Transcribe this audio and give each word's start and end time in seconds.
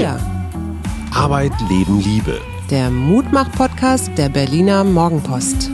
Wir. 0.00 0.18
Arbeit, 1.12 1.52
Leben, 1.68 2.00
Liebe. 2.00 2.40
Der 2.70 2.88
Mutmach-Podcast 2.88 4.10
der 4.16 4.30
Berliner 4.30 4.82
Morgenpost. 4.82 5.70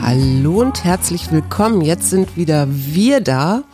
Hallo 0.00 0.60
und 0.60 0.84
herzlich 0.84 1.32
willkommen. 1.32 1.80
Jetzt 1.80 2.10
sind 2.10 2.36
wieder 2.36 2.68
wir 2.70 3.20
da. 3.20 3.64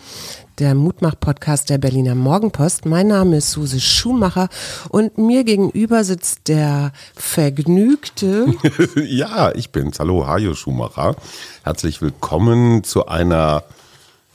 Der 0.59 0.75
Mutmach-Podcast 0.75 1.69
der 1.69 1.77
Berliner 1.77 2.15
Morgenpost. 2.15 2.87
Mein 2.87 3.09
Name 3.09 3.37
ist 3.37 3.51
Suse 3.51 3.81
Schumacher 3.81 4.49
und 4.89 5.19
mir 5.19 5.45
gegenüber 5.45 6.03
sitzt 6.03 6.49
der 6.49 6.93
vergnügte. 7.15 8.47
ja, 9.07 9.53
ich 9.55 9.73
bin's. 9.73 10.01
Hallo, 10.01 10.27
Hajo 10.27 10.55
Schumacher. 10.55 11.17
Herzlich 11.65 12.01
willkommen 12.01 12.83
zu 12.83 13.05
einer 13.09 13.65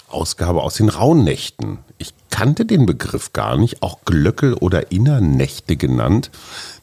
Ausgabe 0.07 0.61
aus 0.61 0.75
den 0.75 0.89
Rauhnächten. 0.89 1.79
Ich 2.29 2.37
kannte 2.37 2.65
den 2.65 2.85
Begriff 2.85 3.33
gar 3.33 3.57
nicht, 3.57 3.81
auch 3.81 3.99
Glöckel 4.05 4.53
oder 4.53 4.91
Innernächte 4.91 5.75
genannt. 5.75 6.29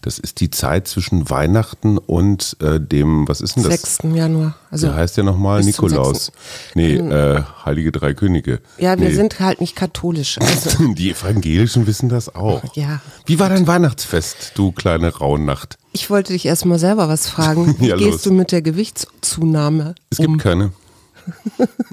Das 0.00 0.18
ist 0.18 0.40
die 0.40 0.50
Zeit 0.50 0.88
zwischen 0.88 1.30
Weihnachten 1.30 1.96
und 1.98 2.56
äh, 2.60 2.80
dem, 2.80 3.28
was 3.28 3.40
ist 3.40 3.56
denn 3.56 3.62
das? 3.62 3.96
6. 3.98 3.98
Januar. 4.14 4.56
Also 4.70 4.88
Der 4.88 4.96
heißt 4.96 5.16
ja 5.16 5.22
nochmal 5.22 5.62
Nikolaus. 5.62 6.32
Nee, 6.74 6.96
äh, 6.96 7.42
Heilige 7.64 7.92
Drei 7.92 8.14
Könige. 8.14 8.60
Ja, 8.78 8.98
wir 8.98 9.08
nee. 9.08 9.14
sind 9.14 9.38
halt 9.40 9.60
nicht 9.60 9.76
katholisch. 9.76 10.38
Also. 10.40 10.92
die 10.94 11.10
Evangelischen 11.12 11.86
wissen 11.86 12.08
das 12.08 12.34
auch. 12.34 12.62
Ja. 12.74 13.00
Wie 13.26 13.38
war 13.38 13.48
dein 13.48 13.66
Weihnachtsfest, 13.66 14.52
du 14.56 14.72
kleine 14.72 15.14
Rauhnacht? 15.16 15.78
Ich 15.92 16.10
wollte 16.10 16.32
dich 16.32 16.46
erstmal 16.46 16.78
selber 16.78 17.08
was 17.08 17.28
fragen. 17.28 17.76
Wie 17.78 17.88
Ja, 17.88 17.96
gehst 17.96 18.10
los. 18.10 18.22
du 18.22 18.32
mit 18.32 18.50
der 18.50 18.62
Gewichtszunahme 18.62 19.94
Es 20.10 20.18
gibt 20.18 20.28
um? 20.28 20.38
keine. 20.38 20.72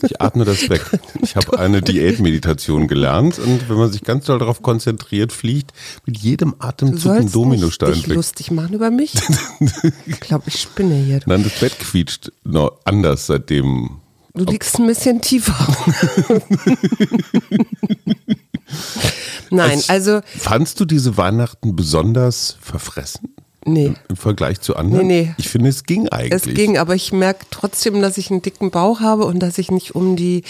Ich 0.03 0.22
atme 0.22 0.45
das 0.45 0.69
weg. 0.69 0.81
Ich 1.22 1.36
habe 1.36 1.59
eine 1.59 1.81
Diätmeditation 1.81 2.88
gelernt 2.88 3.39
und 3.39 3.69
wenn 3.69 3.78
man 3.78 3.92
sich 3.92 4.03
ganz 4.03 4.25
doll 4.25 4.39
darauf 4.39 4.61
konzentriert, 4.61 5.31
fliegt 5.31 5.72
mit 6.06 6.17
jedem 6.17 6.56
Atemzug 6.59 7.11
ein 7.11 7.31
Dominostein 7.31 7.89
nicht 7.89 8.03
dich 8.03 8.09
weg. 8.09 8.16
lustig 8.16 8.52
machen 8.52 8.73
über 8.73 8.89
mich. 8.89 9.14
ich 10.08 10.19
glaube, 10.19 10.45
ich 10.47 10.59
spinne 10.59 10.95
hier. 10.95 11.19
Nein, 11.25 11.44
das 11.44 11.59
Bett 11.59 11.78
quietscht 11.80 12.31
noch 12.44 12.80
anders 12.86 13.28
seitdem. 13.28 14.02
Du 14.33 14.45
liegst 14.45 14.80
ein 14.80 14.88
bisschen 14.88 15.22
tiefer. 15.22 15.56
Nein, 19.50 19.81
also, 19.89 20.22
Fandst 20.25 20.80
du 20.80 20.86
diese 20.86 21.17
Weihnachten 21.17 21.75
besonders 21.75 22.58
verfressen 22.61 23.36
nee. 23.73 23.94
im 24.09 24.16
Vergleich 24.16 24.61
zu 24.61 24.75
anderen? 24.75 25.08
Nee, 25.08 25.23
nee. 25.23 25.33
Ich 25.38 25.50
finde, 25.50 25.69
es 25.69 25.83
ging 25.83 26.08
eigentlich. 26.09 26.33
Es 26.33 26.44
ging, 26.53 26.77
aber 26.77 26.95
ich 26.95 27.11
merke 27.11 27.45
trotzdem, 27.50 28.02
dass 28.02 28.17
ich 28.17 28.31
einen 28.31 28.41
dicken 28.41 28.72
Bauch 28.72 29.00
habe 29.00 29.25
und 29.25 29.39
dass 29.39 29.58
ich 29.58 29.72
nicht 29.72 29.95
um 29.95 30.16
die, 30.16 30.44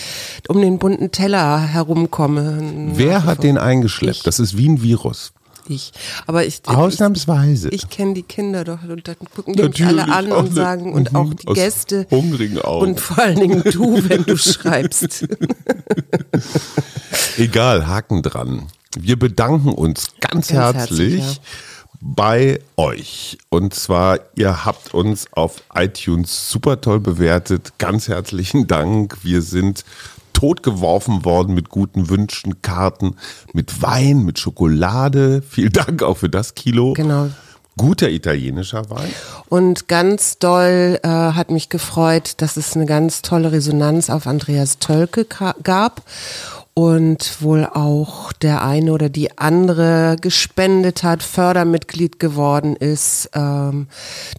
um 0.47 0.61
den 0.61 0.79
bunten 0.79 1.11
Teller 1.11 1.59
herumkomme. 1.59 2.61
Wer 2.93 3.13
Nach 3.19 3.23
wie 3.23 3.27
hat 3.27 3.43
den 3.43 3.57
eingeschleppt? 3.57 4.17
Ich. 4.17 4.23
Das 4.23 4.39
ist 4.39 4.57
wie 4.57 4.69
ein 4.69 4.81
Virus. 4.81 5.33
Ich. 5.67 5.91
Aber 6.27 6.45
ich, 6.45 6.61
Ausnahmsweise. 6.65 7.69
ich, 7.69 7.83
ich 7.83 7.89
kenne 7.89 8.13
die 8.15 8.23
Kinder 8.23 8.63
doch 8.63 8.79
und 8.83 9.07
dann 9.07 9.15
gucken 9.33 9.55
die 9.55 9.63
mich 9.63 9.85
alle 9.85 10.05
Natürlich, 10.07 10.15
an 10.15 10.31
und 10.31 10.53
sagen 10.53 10.93
und 10.93 11.11
Mhm, 11.11 11.15
auch 11.17 11.33
die 11.33 11.45
Gäste 11.53 12.07
hungrigen 12.09 12.59
Augen. 12.59 12.87
und 12.89 12.99
vor 12.99 13.19
allen 13.19 13.39
Dingen 13.39 13.63
du, 13.71 14.01
wenn 14.09 14.23
du 14.23 14.37
schreibst. 14.37 15.27
Egal, 17.37 17.87
Haken 17.87 18.23
dran. 18.23 18.63
Wir 18.97 19.17
bedanken 19.17 19.69
uns 19.69 20.07
ganz, 20.19 20.49
Ganz 20.49 20.51
herzlich, 20.51 21.21
herzlich, 21.21 21.35
ja. 21.35 21.41
Bei 22.01 22.59
euch. 22.77 23.37
Und 23.49 23.73
zwar, 23.73 24.19
ihr 24.35 24.65
habt 24.65 24.93
uns 24.93 25.27
auf 25.31 25.61
iTunes 25.73 26.49
super 26.49 26.81
toll 26.81 26.99
bewertet. 26.99 27.73
Ganz 27.77 28.07
herzlichen 28.07 28.67
Dank. 28.67 29.23
Wir 29.23 29.41
sind 29.41 29.85
totgeworfen 30.33 31.23
worden 31.23 31.53
mit 31.53 31.69
guten 31.69 32.09
Wünschen, 32.09 32.61
Karten, 32.63 33.15
mit 33.53 33.81
Wein, 33.81 34.23
mit 34.23 34.39
Schokolade. 34.39 35.43
Vielen 35.47 35.73
Dank 35.73 36.01
auch 36.01 36.17
für 36.17 36.29
das 36.29 36.55
Kilo. 36.55 36.93
Genau. 36.93 37.29
Guter 37.77 38.09
italienischer 38.09 38.89
Wein. 38.89 39.13
Und 39.47 39.87
ganz 39.87 40.39
doll 40.39 40.99
äh, 41.03 41.07
hat 41.07 41.51
mich 41.51 41.69
gefreut, 41.69 42.33
dass 42.37 42.57
es 42.57 42.75
eine 42.75 42.85
ganz 42.85 43.21
tolle 43.21 43.51
Resonanz 43.51 44.09
auf 44.09 44.27
Andreas 44.27 44.79
Tölke 44.79 45.25
gab 45.63 46.01
und 46.73 47.41
wohl 47.41 47.65
auch 47.65 48.31
der 48.33 48.63
eine 48.63 48.93
oder 48.93 49.09
die 49.09 49.37
andere 49.37 50.15
gespendet 50.19 51.03
hat, 51.03 51.21
Fördermitglied 51.23 52.19
geworden 52.19 52.75
ist. 52.75 53.29
Ähm, 53.33 53.87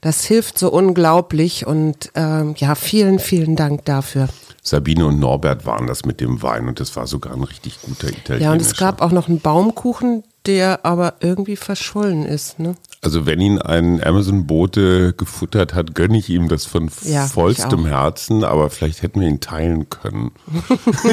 das 0.00 0.24
hilft 0.24 0.58
so 0.58 0.70
unglaublich 0.70 1.66
und 1.66 2.10
ähm, 2.14 2.54
ja, 2.56 2.74
vielen, 2.74 3.18
vielen 3.18 3.56
Dank 3.56 3.84
dafür. 3.84 4.28
Sabine 4.62 5.06
und 5.06 5.18
Norbert 5.18 5.66
waren 5.66 5.86
das 5.86 6.04
mit 6.04 6.20
dem 6.20 6.42
Wein 6.42 6.68
und 6.68 6.78
das 6.78 6.94
war 6.94 7.06
sogar 7.06 7.34
ein 7.34 7.42
richtig 7.42 7.82
guter 7.82 8.08
italienischer. 8.08 8.44
Ja, 8.44 8.52
und 8.52 8.62
es 8.62 8.76
gab 8.76 9.02
auch 9.02 9.10
noch 9.10 9.28
einen 9.28 9.40
Baumkuchen, 9.40 10.22
der 10.46 10.84
aber 10.84 11.14
irgendwie 11.20 11.56
verschollen 11.56 12.24
ist. 12.24 12.58
Ne? 12.58 12.74
Also 13.00 13.26
wenn 13.26 13.40
ihn 13.40 13.58
ein 13.60 14.02
Amazon-Bote 14.02 15.12
gefuttert 15.12 15.74
hat, 15.74 15.94
gönne 15.94 16.18
ich 16.18 16.28
ihm 16.28 16.48
das 16.48 16.64
von 16.66 16.90
Ja, 17.02 17.26
vollstem. 17.26 17.86
Herzen, 17.86 18.44
aber 18.44 18.70
vielleicht 18.70 19.02
hätten 19.02 19.20
wir 19.20 19.28
ihn 19.28 19.40
teilen 19.40 19.88
können. 19.90 20.32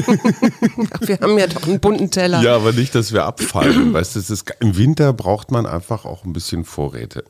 Wir 1.02 1.20
haben 1.20 1.38
ja 1.38 1.48
doch 1.48 1.64
einen 1.68 1.80
bunten 1.80 2.12
Teller. 2.12 2.42
Ja, 2.42 2.56
aber 2.56 2.72
nicht, 2.74 2.94
dass 2.96 3.12
wir 3.14 3.26
abfallen. 3.26 3.94
weißt 3.94 4.16
du, 4.16 4.20
es 4.20 4.30
ist, 4.30 4.52
im 4.60 4.78
Winter 4.78 5.14
braucht 5.14 5.52
man 5.52 5.66
einfach 5.66 6.06
auch 6.06 6.24
ein 6.26 6.34
bisschen 6.34 6.66
Vorräte. 6.66 7.24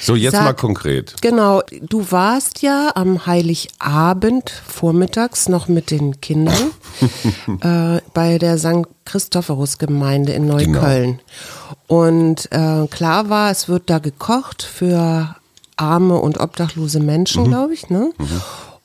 So, 0.00 0.14
jetzt 0.16 0.32
Sag- 0.34 0.44
mal 0.44 0.52
konkret. 0.54 1.14
Genau, 1.20 1.62
du 1.82 2.10
warst 2.10 2.62
ja 2.62 2.90
am 2.94 3.26
Heiligabend 3.26 4.50
vormittags 4.66 5.48
noch 5.48 5.68
mit 5.68 5.90
den 5.90 6.20
Kindern 6.20 6.70
äh, 7.60 8.00
bei 8.14 8.38
der 8.38 8.58
St. 8.58 8.86
Christophorus-Gemeinde 9.04 10.32
in 10.32 10.46
Neukölln. 10.46 11.20
Und 11.86 12.50
äh, 12.52 12.86
klar 12.88 13.28
war, 13.28 13.50
es 13.50 13.68
wird 13.68 13.90
da 13.90 13.98
gekocht 13.98 14.62
für 14.62 15.34
arme 15.76 16.16
und 16.18 16.38
obdachlose 16.38 17.00
Menschen, 17.00 17.44
glaube 17.44 17.74
ich. 17.74 17.88
Ne? 17.90 18.12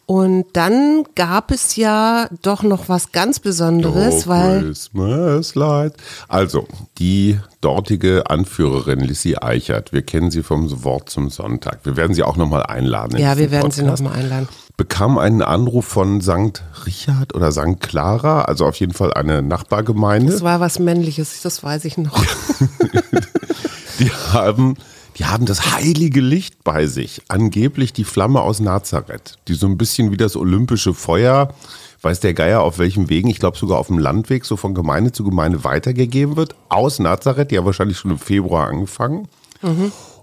Und 0.08 0.46
dann 0.54 1.04
gab 1.16 1.50
es 1.52 1.76
ja 1.78 2.28
doch 2.44 2.62
noch 2.62 2.90
was 2.90 3.12
ganz 3.12 3.40
Besonderes, 3.40 4.26
Oh, 4.28 4.30
weil 4.30 4.62
Christmas 4.62 5.56
Light. 5.56 5.94
Also, 6.28 6.68
die 7.00 7.40
dortige 7.62 8.30
Anführerin 8.30 9.00
Lissy 9.00 9.36
Eichert, 9.42 9.94
wir 9.94 10.04
kennen 10.04 10.30
sie 10.30 10.44
vom 10.44 10.84
Wort 10.84 11.10
zum 11.10 11.32
Sonntag. 11.32 11.80
Wir 11.86 11.98
werden 11.98 12.14
sie 12.14 12.22
auch 12.22 12.38
nochmal 12.38 12.64
einladen. 12.64 13.16
in 13.16 13.24
ja, 13.24 13.38
wir 13.38 13.50
werden 13.50 13.72
sie 13.72 13.82
Podcast. 13.82 14.04
nochmal 14.04 14.20
einladen. 14.20 14.48
Bekam 14.78 15.18
einen 15.18 15.42
Anruf 15.42 15.86
von 15.86 16.22
St. 16.22 16.64
Richard 16.86 17.34
oder 17.34 17.52
St. 17.52 17.80
Clara, 17.80 18.44
also 18.44 18.66
auf 18.66 18.76
jeden 18.76 18.94
Fall 18.94 19.14
eine 19.14 19.42
Nachbargemeinde. 19.42 20.32
Das 20.32 20.42
war 20.42 20.60
was 20.60 20.80
Männliches, 20.80 21.42
das 21.42 21.64
weiß 21.64 21.86
ich 21.86 21.98
noch. 21.98 22.22
Die 24.00 24.12
haben, 24.12 24.76
die 25.18 25.26
haben 25.26 25.46
das 25.46 25.74
heilige 25.74 26.20
Licht 26.20 26.64
bei 26.64 26.86
sich, 26.86 27.22
angeblich 27.30 27.94
die 27.94 28.04
Flamme 28.04 28.42
aus 28.42 28.60
Nazareth, 28.60 29.38
die 29.48 29.54
so 29.54 29.68
ein 29.68 29.78
bisschen 29.78 30.12
wie 30.12 30.18
das 30.18 30.36
olympische 30.36 30.94
Feuer, 30.94 31.54
weiß 32.02 32.20
der 32.20 32.34
Geier 32.34 32.62
auf 32.62 32.78
welchem 32.78 33.10
Wegen, 33.10 33.30
ich 33.30 33.40
glaube 33.40 33.58
sogar 33.58 33.80
auf 33.80 33.88
dem 33.88 33.98
Landweg, 33.98 34.44
so 34.44 34.58
von 34.58 34.76
Gemeinde 34.76 35.14
zu 35.14 35.24
Gemeinde 35.24 35.64
weitergegeben 35.64 36.36
wird, 36.36 36.56
aus 36.68 37.00
Nazareth, 37.00 37.52
die 37.52 37.58
haben 37.58 37.66
wahrscheinlich 37.66 37.98
schon 37.98 38.12
im 38.12 38.20
Februar 38.20 38.68
angefangen. 38.68 39.30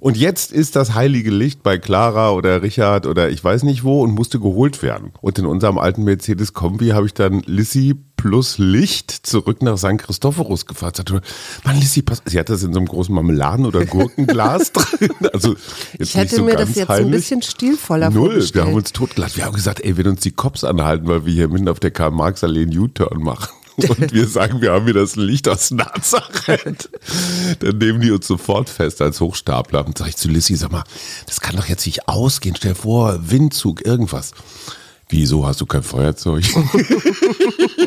Und 0.01 0.17
jetzt 0.17 0.51
ist 0.51 0.75
das 0.75 0.95
heilige 0.95 1.31
Licht 1.31 1.63
bei 1.63 1.79
Clara 1.79 2.33
oder 2.33 2.61
Richard 2.63 3.07
oder 3.07 3.31
ich 3.31 3.43
weiß 3.45 3.63
nicht 3.63 3.85
wo 3.85 4.03
und 4.03 4.11
musste 4.11 4.41
geholt 4.41 4.83
werden. 4.83 5.13
Und 5.21 5.39
in 5.39 5.47
unserem 5.47 5.79
alten 5.79 6.03
Mercedes 6.03 6.53
Kombi 6.55 6.89
habe 6.89 7.07
ich 7.07 7.15
dann 7.15 7.41
Lissy 7.47 7.95
plus 8.17 8.59
Licht 8.59 9.11
zurück 9.13 9.63
nach 9.63 9.79
St. 9.79 9.99
Christophorus 9.99 10.67
gefahren. 10.67 10.93
Sagte, 10.97 11.21
Mann, 11.65 11.77
Lissy, 11.79 12.03
pass, 12.03 12.21
sie 12.25 12.37
hat 12.39 12.49
das 12.49 12.65
in 12.65 12.73
so 12.73 12.81
einem 12.81 12.89
großen 12.89 13.15
Marmeladen- 13.15 13.65
oder 13.67 13.85
Gurkenglas 13.85 14.73
drin. 14.73 15.11
Also 15.33 15.51
jetzt 15.99 16.01
Ich 16.01 16.15
hätte 16.17 16.35
so 16.37 16.45
mir 16.45 16.57
das 16.57 16.75
jetzt 16.75 16.89
heilig. 16.89 17.07
ein 17.07 17.11
bisschen 17.13 17.43
stilvoller 17.43 18.11
Null, 18.11 18.31
vorgestellt. 18.31 18.55
wir 18.65 18.71
haben 18.71 18.75
uns 18.77 18.93
totgelacht. 18.93 19.37
Wir 19.37 19.45
haben 19.45 19.55
gesagt, 19.55 19.81
ey, 19.85 19.97
wenn 19.97 20.09
uns 20.09 20.21
die 20.23 20.33
Cops 20.33 20.65
anhalten, 20.65 21.07
weil 21.07 21.27
wir 21.27 21.33
hier 21.33 21.49
mitten 21.49 21.69
auf 21.69 21.79
der 21.79 21.93
Karl-Marx-Allee 21.93 22.63
einen 22.63 22.77
U-Turn 22.77 23.23
machen. 23.23 23.51
Und 23.89 24.13
wir 24.13 24.27
sagen, 24.29 24.61
wir 24.61 24.73
haben 24.73 24.85
hier 24.85 24.95
das 24.95 25.17
Licht 25.17 25.49
aus 25.49 25.71
Nazareth. 25.71 26.91
Dann 27.61 27.79
nehmen 27.79 28.01
die 28.01 28.11
uns 28.11 28.27
sofort 28.27 28.69
fest 28.69 29.01
als 29.01 29.21
Hochstapler. 29.21 29.87
Und 29.87 29.99
sag 29.99 30.09
ich 30.09 30.17
zu 30.17 30.29
Lissy, 30.29 30.57
sag 30.57 30.73
mal, 30.73 30.85
das 31.27 31.41
kann 31.41 31.57
doch 31.57 31.67
jetzt 31.67 31.87
nicht 31.87 32.09
ausgehen. 32.09 32.55
Stell 32.57 32.73
dir 32.73 32.79
vor, 32.79 33.19
Windzug, 33.23 33.85
irgendwas. 33.85 34.33
Wieso 35.09 35.47
hast 35.47 35.61
du 35.61 35.67
kein 35.67 35.83
Feuerzeug? 35.83 36.45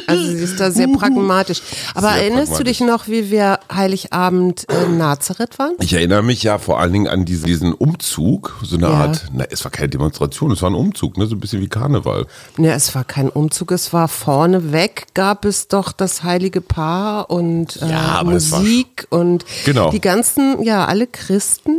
Also 0.07 0.23
sie 0.23 0.43
ist 0.43 0.59
da 0.59 0.69
sehr 0.69 0.87
pragmatisch. 0.87 1.61
Aber 1.95 2.11
Sehr 2.11 2.21
erinnerst 2.21 2.59
du 2.59 2.63
dich 2.63 2.79
noch, 2.79 3.07
wie 3.07 3.31
wir 3.31 3.59
Heiligabend 3.75 4.65
in 4.65 4.97
Nazareth 4.97 5.59
waren? 5.59 5.73
Ich 5.79 5.93
erinnere 5.93 6.23
mich 6.23 6.43
ja 6.43 6.57
vor 6.57 6.79
allen 6.79 6.93
Dingen 6.93 7.07
an 7.07 7.25
diesen, 7.25 7.45
diesen 7.45 7.73
Umzug, 7.73 8.55
so 8.63 8.75
eine 8.77 8.87
Ja. 8.87 8.93
Art, 8.93 9.25
na, 9.33 9.45
es 9.49 9.63
war 9.63 9.71
keine 9.71 9.89
Demonstration, 9.89 10.51
es 10.51 10.61
war 10.61 10.69
ein 10.69 10.75
Umzug, 10.75 11.17
ne, 11.17 11.25
so 11.27 11.35
ein 11.35 11.39
bisschen 11.39 11.61
wie 11.61 11.67
Karneval. 11.67 12.25
Ne, 12.57 12.73
es 12.73 12.93
war 12.95 13.03
kein 13.03 13.29
Umzug, 13.29 13.71
es 13.71 13.93
war 13.93 14.07
vorne 14.07 14.71
weg, 14.71 15.07
gab 15.13 15.45
es 15.45 15.67
doch 15.67 15.91
das 15.91 16.23
heilige 16.23 16.61
Paar 16.61 17.29
und 17.29 17.81
äh, 17.81 17.89
Ja, 17.89 18.21
Musik 18.23 19.07
und 19.09 19.45
Genau. 19.65 19.91
die 19.91 20.01
ganzen, 20.01 20.61
ja, 20.63 20.85
alle 20.85 21.07
Christen 21.07 21.77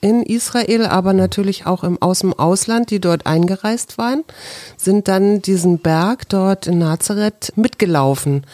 in 0.00 0.22
Israel, 0.22 0.84
aber 0.84 1.14
natürlich 1.14 1.64
auch 1.64 1.82
im, 1.82 2.00
aus 2.02 2.18
dem 2.18 2.34
Ausland, 2.34 2.90
die 2.90 3.00
dort 3.00 3.24
eingereist 3.26 3.96
waren, 3.96 4.22
sind 4.76 5.08
dann 5.08 5.40
diesen 5.40 5.78
Berg 5.78 6.28
dort 6.28 6.66
in 6.66 6.76
Nazareth 6.78 7.54
mitgelaufen. 7.56 8.44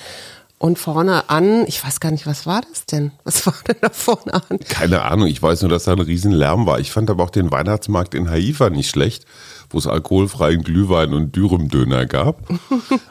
Und 0.63 0.79
vorne 0.79 1.31
an, 1.31 1.65
ich 1.69 1.83
weiß 1.83 2.01
gar 2.01 2.11
nicht, 2.11 2.27
was 2.27 2.45
war 2.45 2.61
das 2.61 2.85
denn? 2.85 3.13
Was 3.25 3.47
war 3.47 3.55
denn 3.67 3.77
da 3.81 3.89
vorne 3.89 4.35
an? 4.35 4.59
Keine 4.69 5.03
Ahnung, 5.03 5.27
ich 5.27 5.43
weiß 5.43 5.63
nur, 5.63 5.71
dass 5.71 5.85
da 5.85 5.93
ein 5.93 6.01
Riesenlärm 6.01 6.67
war. 6.67 6.79
Ich 6.81 6.93
fand 6.93 7.09
aber 7.09 7.25
auch 7.25 7.31
den 7.31 7.51
Weihnachtsmarkt 7.51 8.15
in 8.15 8.29
Haifa 8.29 8.69
nicht 8.69 8.91
schlecht 8.91 9.25
wo 9.71 9.79
es 9.79 9.87
alkoholfreien 9.87 10.63
Glühwein 10.63 11.15
und 11.15 11.35
Dürümdöner 11.35 12.07
gab. 12.07 12.43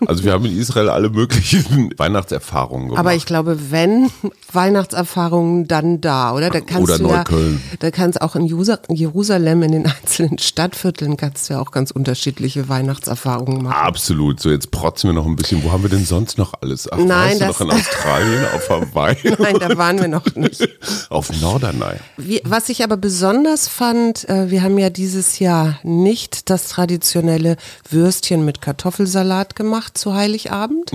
Also 0.05 0.23
wir 0.23 0.31
haben 0.31 0.45
in 0.45 0.57
Israel 0.57 0.89
alle 0.89 1.09
möglichen 1.09 1.93
Weihnachtserfahrungen 1.97 2.87
gemacht. 2.87 2.99
Aber 2.99 3.13
ich 3.13 3.25
glaube, 3.25 3.71
wenn 3.71 4.09
Weihnachtserfahrungen, 4.51 5.67
dann 5.67 6.01
da, 6.01 6.33
oder? 6.33 6.49
Da 6.49 6.61
kannst 6.61 6.83
oder 6.83 6.97
du 6.97 7.03
Neukölln. 7.03 7.61
Ja, 7.71 7.77
da 7.79 7.91
kannst 7.91 8.21
auch 8.21 8.35
in 8.35 8.45
Jerusalem, 8.45 9.63
in 9.63 9.71
den 9.71 9.85
einzelnen 9.85 10.39
Stadtvierteln, 10.39 11.17
kannst 11.17 11.49
du 11.49 11.53
ja 11.53 11.61
auch 11.61 11.71
ganz 11.71 11.91
unterschiedliche 11.91 12.69
Weihnachtserfahrungen 12.69 13.63
machen. 13.63 13.75
Absolut. 13.75 14.39
So, 14.39 14.49
jetzt 14.49 14.71
protzen 14.71 15.09
wir 15.09 15.13
noch 15.13 15.27
ein 15.27 15.35
bisschen. 15.35 15.63
Wo 15.63 15.71
haben 15.71 15.83
wir 15.83 15.89
denn 15.89 16.05
sonst 16.05 16.37
noch 16.37 16.53
alles? 16.61 16.91
Ach, 16.91 16.97
Nein, 16.97 17.37
warst 17.41 17.59
du 17.59 17.65
das- 17.65 17.73
noch 17.75 17.75
in 17.75 17.79
Australien, 17.81 18.45
auf 18.53 18.69
Hawaii? 18.69 19.17
Nein, 19.39 19.57
da 19.59 19.77
waren 19.77 19.99
wir 19.99 20.07
noch 20.07 20.35
nicht. 20.35 20.67
auf 21.09 21.29
Norderney. 21.41 21.97
Wie, 22.17 22.41
was 22.43 22.69
ich 22.69 22.83
aber 22.83 22.97
besonders 22.97 23.67
fand, 23.67 24.27
äh, 24.29 24.49
wir 24.51 24.63
haben 24.63 24.77
ja 24.77 24.89
dieses 24.89 25.39
Jahr 25.39 25.79
nicht 25.83 26.49
das 26.49 26.69
traditionelle 26.69 27.57
Würstchen 27.89 28.45
mit 28.45 28.61
Kartoffelsalat 28.61 29.55
gemacht 29.55 29.97
zu 29.97 30.13
Heiligabend, 30.13 30.91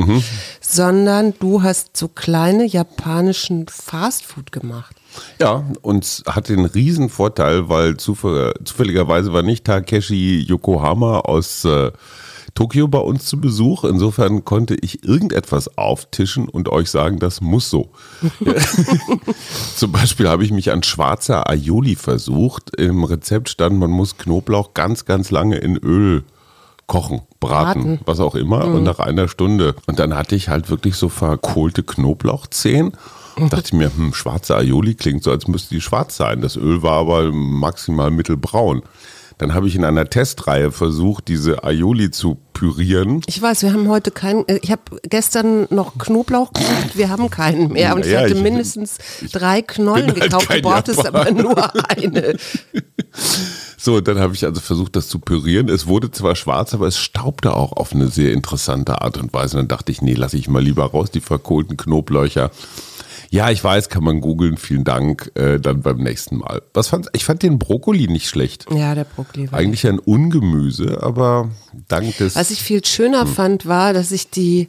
sondern 0.61 1.35
du 1.41 1.62
hast 1.62 1.96
so 1.96 2.08
kleine 2.08 2.64
japanischen 2.67 3.67
Fastfood 3.69 4.52
gemacht. 4.52 4.94
Ja, 5.40 5.64
und 5.82 6.23
hat 6.29 6.49
den 6.49 6.64
riesen 6.64 7.08
Vorteil, 7.08 7.69
weil 7.69 7.97
zufälligerweise 7.97 9.32
war 9.32 9.43
nicht 9.43 9.64
Takeshi 9.64 10.40
Yokohama 10.40 11.20
aus 11.20 11.64
äh, 11.64 11.93
Tokio 12.54 12.86
bei 12.86 12.98
uns 12.98 13.26
zu 13.26 13.40
Besuch. 13.40 13.84
Insofern 13.84 14.44
konnte 14.44 14.76
ich 14.76 15.04
irgendetwas 15.04 15.76
auftischen 15.76 16.48
und 16.48 16.68
euch 16.68 16.88
sagen, 16.88 17.18
das 17.18 17.40
muss 17.40 17.68
so. 17.68 17.90
Zum 19.76 19.92
Beispiel 19.92 20.28
habe 20.28 20.44
ich 20.44 20.52
mich 20.52 20.70
an 20.70 20.82
schwarzer 20.82 21.48
Aioli 21.50 21.96
versucht. 21.96 22.74
Im 22.76 23.04
Rezept 23.04 23.48
stand, 23.48 23.78
man 23.78 23.90
muss 23.90 24.16
Knoblauch 24.16 24.74
ganz, 24.74 25.04
ganz 25.04 25.30
lange 25.30 25.56
in 25.56 25.76
Öl 25.76 26.24
kochen, 26.86 27.22
braten, 27.40 27.82
Braten. 27.82 28.00
was 28.04 28.20
auch 28.20 28.34
immer, 28.34 28.66
und 28.66 28.84
nach 28.84 28.98
einer 28.98 29.28
Stunde. 29.28 29.74
Und 29.86 29.98
dann 29.98 30.14
hatte 30.14 30.36
ich 30.36 30.48
halt 30.48 30.70
wirklich 30.70 30.96
so 30.96 31.08
verkohlte 31.08 31.82
Knoblauchzehen. 31.82 32.92
Und 33.36 33.52
dachte 33.52 33.74
mir, 33.74 33.90
hm, 33.94 34.14
schwarze 34.14 34.56
Aioli 34.56 34.94
klingt 34.94 35.24
so, 35.24 35.32
als 35.32 35.48
müsste 35.48 35.74
die 35.74 35.80
schwarz 35.80 36.16
sein. 36.16 36.40
Das 36.40 36.56
Öl 36.56 36.82
war 36.82 37.00
aber 37.00 37.32
maximal 37.32 38.12
mittelbraun. 38.12 38.82
Dann 39.38 39.52
habe 39.54 39.66
ich 39.66 39.75
in 39.75 39.84
einer 39.84 40.08
Testreihe 40.08 40.70
versucht, 40.70 41.28
diese 41.28 41.64
Aioli 41.64 42.10
zu 42.10 42.36
pürieren. 42.52 43.20
Ich 43.26 43.42
weiß, 43.42 43.62
wir 43.62 43.72
haben 43.72 43.88
heute 43.88 44.10
keinen, 44.12 44.46
äh, 44.48 44.60
ich 44.62 44.70
habe 44.70 44.82
gestern 45.08 45.66
noch 45.70 45.98
Knoblauch 45.98 46.52
gekauft, 46.52 46.96
wir 46.96 47.08
haben 47.08 47.28
keinen 47.31 47.72
mehr. 47.72 47.94
Und 47.96 48.02
ich 48.06 48.12
Naja, 48.12 48.20
hatte 48.26 48.34
ich- 48.34 48.42
mindestens 48.42 48.98
drei 49.32 49.60
Knollen 49.62 50.06
halt 50.12 50.20
gekauft, 50.20 50.50
du 50.54 50.62
brauchtest 50.62 51.06
aber 51.06 51.31
nur 51.31 51.88
eine. 51.90 52.36
So, 53.76 54.00
dann 54.00 54.19
habe 54.19 54.32
ich 54.34 54.44
also 54.46 54.62
versucht, 54.62 54.96
das 54.96 55.08
zu 55.08 55.19
pürieren. 55.19 55.69
Es 55.69 55.87
wurde 55.87 56.10
zwar 56.10 56.37
schwarz, 56.37 56.72
aber 56.72 56.87
es 56.87 56.96
staubte 56.98 57.52
auch 57.54 57.72
auf 57.72 57.92
eine 57.92 58.08
sehr 58.08 58.32
interessante 58.32 59.02
Art 59.02 59.19
und 59.19 59.34
Weise. 59.34 59.58
Dann 59.58 59.69
dachte 59.69 59.92
ich, 59.92 60.00
nee, 60.00 60.14
lasse 60.14 60.38
ich 60.38 60.48
mal 60.48 60.62
lieber 60.62 60.84
raus, 60.87 61.10
die 61.10 61.20
verkohlten 61.20 61.76
Knoblaucher. 61.76 62.50
Ja, 63.34 63.50
ich 63.50 63.64
weiß, 63.64 63.88
kann 63.88 64.04
man 64.04 64.20
googeln. 64.20 64.56
Vielen 64.56 64.84
Dank. 64.84 65.32
Äh, 65.34 65.58
dann 65.58 65.81
beim 65.81 65.96
nächsten 65.96 66.36
Mal. 66.38 66.62
Was 66.72 66.86
fand, 66.86 67.08
ich 67.14 67.25
fand 67.25 67.42
den 67.42 67.58
Brokkoli 67.58 68.06
nicht 68.06 68.28
schlecht. 68.28 68.66
Ja, 68.70 68.94
der 68.94 69.02
Brokkoli 69.02 69.50
war. 69.50 69.58
Eigentlich 69.58 69.84
ein 69.88 69.98
Ungemüse, 69.98 71.02
aber 71.02 71.50
dank 71.88 72.16
des. 72.19 72.36
Was 72.36 72.52
ich 72.52 72.62
viel 72.62 72.84
schöner 72.84 73.26
fand, 73.26 73.66
war, 73.66 73.92
dass 73.92 74.12
ich 74.12 74.31
die 74.31 74.69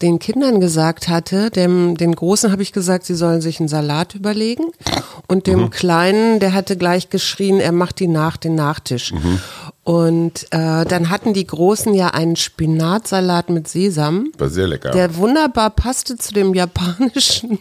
den 0.00 0.18
Kindern 0.18 0.60
gesagt 0.60 1.08
hatte, 1.08 1.50
dem, 1.50 1.94
den 1.98 2.14
Großen 2.14 2.50
habe 2.50 2.62
ich 2.62 2.72
gesagt, 2.72 3.04
sie 3.04 3.14
sollen 3.14 3.42
sich 3.42 3.60
einen 3.60 3.68
Salat 3.68 4.14
überlegen 4.14 4.64
und 5.28 5.46
dem 5.46 5.68
Kleinen, 5.68 6.40
der 6.40 6.54
hatte 6.54 6.78
gleich 6.78 7.10
geschrien, 7.10 7.60
er 7.60 7.72
macht 7.72 8.00
die 8.00 8.08
nach 8.08 8.38
den 8.38 8.54
Nachtisch. 8.54 9.12
Und 9.90 10.44
äh, 10.52 10.84
dann 10.84 11.10
hatten 11.10 11.34
die 11.34 11.44
Großen 11.44 11.92
ja 11.94 12.10
einen 12.10 12.36
Spinatsalat 12.36 13.50
mit 13.50 13.66
Sesam. 13.66 14.30
war 14.38 14.48
sehr 14.48 14.68
lecker. 14.68 14.92
Der 14.92 15.16
wunderbar 15.16 15.70
passte 15.70 16.16
zu 16.16 16.32
dem 16.32 16.54
japanischen. 16.54 17.58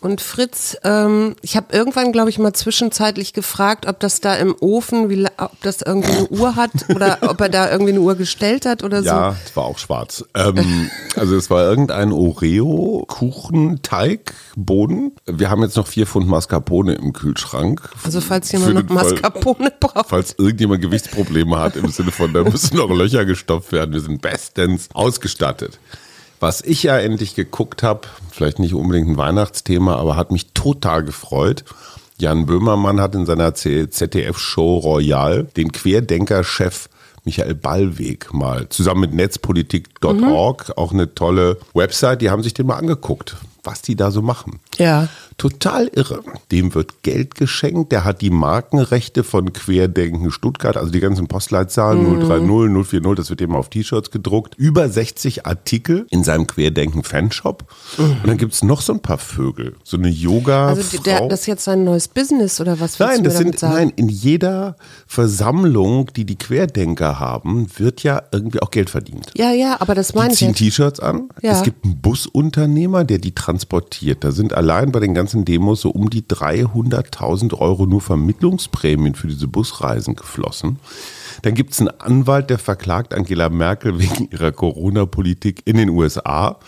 Und 0.00 0.22
Fritz, 0.22 0.78
ähm, 0.84 1.36
ich 1.42 1.58
habe 1.58 1.66
irgendwann, 1.76 2.12
glaube 2.12 2.30
ich, 2.30 2.38
mal 2.38 2.54
zwischenzeitlich 2.54 3.34
gefragt, 3.34 3.86
ob 3.86 4.00
das 4.00 4.22
da 4.22 4.36
im 4.36 4.54
Ofen, 4.58 5.10
wie, 5.10 5.26
ob 5.36 5.60
das 5.60 5.82
irgendwie 5.82 6.10
eine 6.16 6.28
Uhr 6.28 6.56
hat 6.56 6.70
oder 6.94 7.18
ob 7.20 7.38
er 7.42 7.50
da 7.50 7.70
irgendwie 7.70 7.90
eine 7.92 8.00
Uhr 8.00 8.14
gestellt 8.14 8.64
hat 8.64 8.82
oder 8.82 9.00
Ja, 9.00 9.36
es 9.44 9.54
war 9.54 9.64
auch 9.64 9.76
schwarz. 9.76 10.24
Ähm, 10.34 10.88
also 11.14 11.36
es 11.36 11.50
war 11.50 11.62
irgendein 11.68 12.10
Oreo-Kuchenteigboden. 12.12 15.12
Wir 15.26 15.50
haben 15.50 15.62
jetzt 15.62 15.76
noch 15.76 15.86
vier 15.86 16.06
Pfund 16.06 16.26
Mascarpone 16.26 16.94
im 16.94 17.12
Kühlschrank. 17.12 17.82
so. 17.98 18.06
Also 18.06 18.22
falls 18.22 18.50
jemand 18.50 18.74
noch 18.76 18.80
den 18.82 18.96
Fall- 18.96 19.12
Mascarpone 19.12 19.70
braucht. 19.78 20.08
Falls 20.08 20.34
irgendjemand 20.38 20.80
Gewichtsprobleme 20.80 21.49
hat, 21.58 21.76
im 21.76 21.88
Sinne 21.88 22.12
von, 22.12 22.32
da 22.32 22.44
müssen 22.44 22.76
noch 22.76 22.90
Löcher 22.90 23.24
gestopft 23.24 23.72
werden. 23.72 23.92
Wir 23.92 24.00
sind 24.00 24.22
bestens 24.22 24.88
ausgestattet. 24.92 25.78
Was 26.40 26.62
ich 26.62 26.82
ja 26.82 26.98
endlich 26.98 27.34
geguckt 27.34 27.82
habe, 27.82 28.08
vielleicht 28.30 28.58
nicht 28.58 28.74
unbedingt 28.74 29.08
ein 29.08 29.16
Weihnachtsthema, 29.16 29.96
aber 29.96 30.16
hat 30.16 30.30
mich 30.30 30.52
total 30.52 31.04
gefreut. 31.04 31.64
Jan 32.18 32.46
Böhmermann 32.46 33.00
hat 33.00 33.14
in 33.14 33.26
seiner 33.26 33.54
ZDF-Show 33.54 34.78
Royal 34.78 35.44
den 35.56 35.72
Querdenker-Chef 35.72 36.88
Michael 37.24 37.54
Ballweg 37.54 38.32
mal 38.32 38.68
zusammen 38.70 39.02
mit 39.02 39.14
netzpolitik.org, 39.14 40.72
auch 40.76 40.92
eine 40.92 41.14
tolle 41.14 41.58
Website, 41.74 42.22
die 42.22 42.30
haben 42.30 42.42
sich 42.42 42.54
den 42.54 42.66
mal 42.66 42.76
angeguckt, 42.76 43.36
was 43.62 43.82
die 43.82 43.94
da 43.94 44.10
so 44.10 44.22
machen. 44.22 44.60
Ja. 44.78 45.08
Total 45.40 45.86
irre. 45.94 46.20
Dem 46.52 46.74
wird 46.74 47.02
Geld 47.02 47.34
geschenkt. 47.34 47.92
Der 47.92 48.04
hat 48.04 48.20
die 48.20 48.28
Markenrechte 48.28 49.24
von 49.24 49.52
Querdenken 49.54 50.30
Stuttgart, 50.30 50.76
also 50.76 50.90
die 50.92 51.00
ganzen 51.00 51.28
Postleitzahlen 51.28 52.04
030, 52.20 52.46
040, 52.84 53.14
das 53.16 53.30
wird 53.30 53.40
eben 53.40 53.54
auf 53.56 53.70
T-Shirts 53.70 54.10
gedruckt. 54.10 54.54
Über 54.56 54.88
60 54.90 55.46
Artikel 55.46 56.06
in 56.10 56.24
seinem 56.24 56.46
Querdenken 56.46 57.04
Fanshop. 57.04 57.64
Und 57.96 58.26
dann 58.26 58.36
gibt 58.36 58.52
es 58.52 58.62
noch 58.62 58.82
so 58.82 58.92
ein 58.92 59.00
paar 59.00 59.16
Vögel. 59.16 59.76
So 59.82 59.96
eine 59.96 60.08
yoga 60.10 60.68
Also 60.68 60.82
die- 60.98 61.02
der, 61.02 61.26
das 61.28 61.40
ist 61.40 61.46
jetzt 61.46 61.68
ein 61.68 61.84
neues 61.84 62.08
Business 62.08 62.60
oder 62.60 62.78
was 62.78 62.98
Nein, 62.98 63.24
das 63.24 63.38
sind, 63.38 63.58
sagen? 63.58 63.74
nein, 63.74 63.92
in 63.96 64.10
jeder 64.10 64.76
Versammlung, 65.06 66.08
die 66.16 66.24
die 66.24 66.36
Querdenker 66.36 67.20
haben, 67.20 67.66
wird 67.78 68.02
ja 68.02 68.22
irgendwie 68.32 68.60
auch 68.60 68.70
Geld 68.70 68.90
verdient. 68.90 69.30
Ja, 69.36 69.52
ja, 69.52 69.76
aber 69.80 69.94
das 69.94 70.12
meine 70.14 70.28
Die 70.28 70.32
ich 70.34 70.38
ziehen 70.40 70.48
jetzt. 70.48 70.58
T-Shirts 70.58 71.00
an. 71.00 71.28
Ja. 71.40 71.52
Es 71.52 71.62
gibt 71.62 71.84
einen 71.84 72.00
Busunternehmer, 72.00 73.04
der 73.04 73.18
die 73.18 73.32
transportiert. 73.32 74.24
Da 74.24 74.32
sind 74.32 74.52
allein 74.52 74.90
bei 74.90 74.98
den 75.00 75.14
ganzen 75.14 75.29
Demos 75.34 75.82
so 75.82 75.90
um 75.90 76.10
die 76.10 76.22
300.000 76.22 77.58
Euro 77.58 77.86
nur 77.86 78.00
Vermittlungsprämien 78.00 79.14
für 79.14 79.28
diese 79.28 79.48
Busreisen 79.48 80.16
geflossen. 80.16 80.78
Dann 81.42 81.54
gibt 81.54 81.72
es 81.72 81.80
einen 81.80 81.88
Anwalt, 81.88 82.50
der 82.50 82.58
verklagt 82.58 83.14
Angela 83.14 83.48
Merkel 83.48 83.98
wegen 83.98 84.28
ihrer 84.30 84.52
Corona-Politik 84.52 85.62
in 85.64 85.76
den 85.76 85.90
USA. 85.90 86.58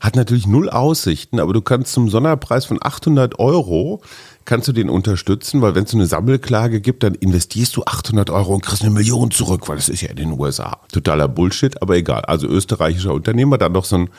Hat 0.00 0.16
natürlich 0.16 0.46
null 0.46 0.68
Aussichten, 0.68 1.38
aber 1.38 1.52
du 1.52 1.60
kannst 1.60 1.92
zum 1.92 2.08
Sonderpreis 2.08 2.64
von 2.64 2.78
800 2.80 3.38
Euro 3.38 4.02
kannst 4.44 4.66
du 4.66 4.72
den 4.72 4.90
unterstützen, 4.90 5.62
weil 5.62 5.76
wenn 5.76 5.84
es 5.84 5.94
eine 5.94 6.06
Sammelklage 6.06 6.80
gibt, 6.80 7.04
dann 7.04 7.14
investierst 7.14 7.76
du 7.76 7.84
800 7.84 8.30
Euro 8.30 8.54
und 8.54 8.62
kriegst 8.62 8.82
eine 8.82 8.90
Million 8.90 9.30
zurück, 9.30 9.68
weil 9.68 9.76
das 9.76 9.88
ist 9.88 10.00
ja 10.00 10.10
in 10.10 10.16
den 10.16 10.32
USA. 10.32 10.80
Totaler 10.92 11.28
Bullshit, 11.28 11.80
aber 11.80 11.96
egal. 11.96 12.22
Also 12.22 12.48
österreichischer 12.48 13.14
Unternehmer, 13.14 13.58
dann 13.58 13.72
noch 13.72 13.84
so 13.84 13.96
ein 13.96 14.10